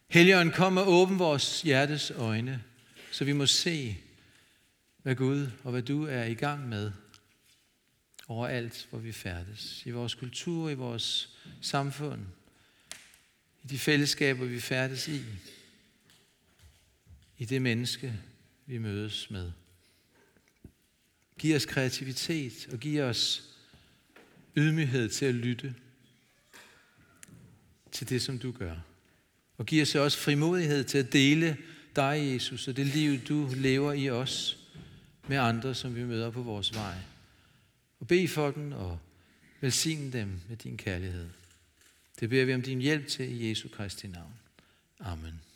Helligånden, 0.07 0.53
kom 0.53 0.77
og 0.77 0.87
åbn 0.87 1.19
vores 1.19 1.61
hjertes 1.61 2.11
øjne, 2.11 2.63
så 3.11 3.25
vi 3.25 3.33
må 3.33 3.45
se, 3.45 3.97
hvad 5.01 5.15
Gud 5.15 5.47
og 5.63 5.71
hvad 5.71 5.81
du 5.81 6.05
er 6.05 6.23
i 6.23 6.33
gang 6.33 6.69
med 6.69 6.91
overalt, 8.27 8.87
hvor 8.89 8.99
vi 8.99 9.11
færdes. 9.11 9.85
I 9.85 9.91
vores 9.91 10.15
kultur, 10.15 10.69
i 10.69 10.73
vores 10.73 11.37
samfund, 11.61 12.21
i 13.63 13.67
de 13.67 13.79
fællesskaber, 13.79 14.45
vi 14.45 14.59
færdes 14.59 15.07
i, 15.07 15.21
i 17.37 17.45
det 17.45 17.61
menneske, 17.61 18.13
vi 18.65 18.77
mødes 18.77 19.29
med. 19.29 19.51
Giv 21.37 21.55
os 21.55 21.65
kreativitet 21.65 22.67
og 22.71 22.79
giv 22.79 23.01
os 23.01 23.43
ydmyghed 24.57 25.09
til 25.09 25.25
at 25.25 25.35
lytte 25.35 25.75
til 27.91 28.09
det, 28.09 28.21
som 28.21 28.39
du 28.39 28.51
gør. 28.51 28.75
Og 29.57 29.65
giv 29.65 29.81
os 29.81 29.95
også 29.95 30.17
frimodighed 30.17 30.83
til 30.83 30.97
at 30.97 31.13
dele 31.13 31.57
dig, 31.95 32.33
Jesus, 32.33 32.67
og 32.67 32.77
det 32.77 32.85
liv, 32.85 33.19
du 33.19 33.49
lever 33.55 33.93
i 33.93 34.09
os 34.09 34.57
med 35.27 35.37
andre, 35.37 35.75
som 35.75 35.95
vi 35.95 36.03
møder 36.03 36.29
på 36.29 36.41
vores 36.41 36.75
vej. 36.75 36.95
Og 37.99 38.07
bed 38.07 38.27
for 38.27 38.51
dem 38.51 38.71
og 38.71 38.99
velsign 39.61 40.13
dem 40.13 40.41
med 40.49 40.57
din 40.57 40.77
kærlighed. 40.77 41.27
Det 42.19 42.29
beder 42.29 42.45
vi 42.45 42.53
om 42.53 42.61
din 42.61 42.79
hjælp 42.79 43.07
til 43.07 43.41
i 43.41 43.49
Jesu 43.49 43.69
Kristi 43.69 44.07
navn. 44.07 44.33
Amen. 44.99 45.46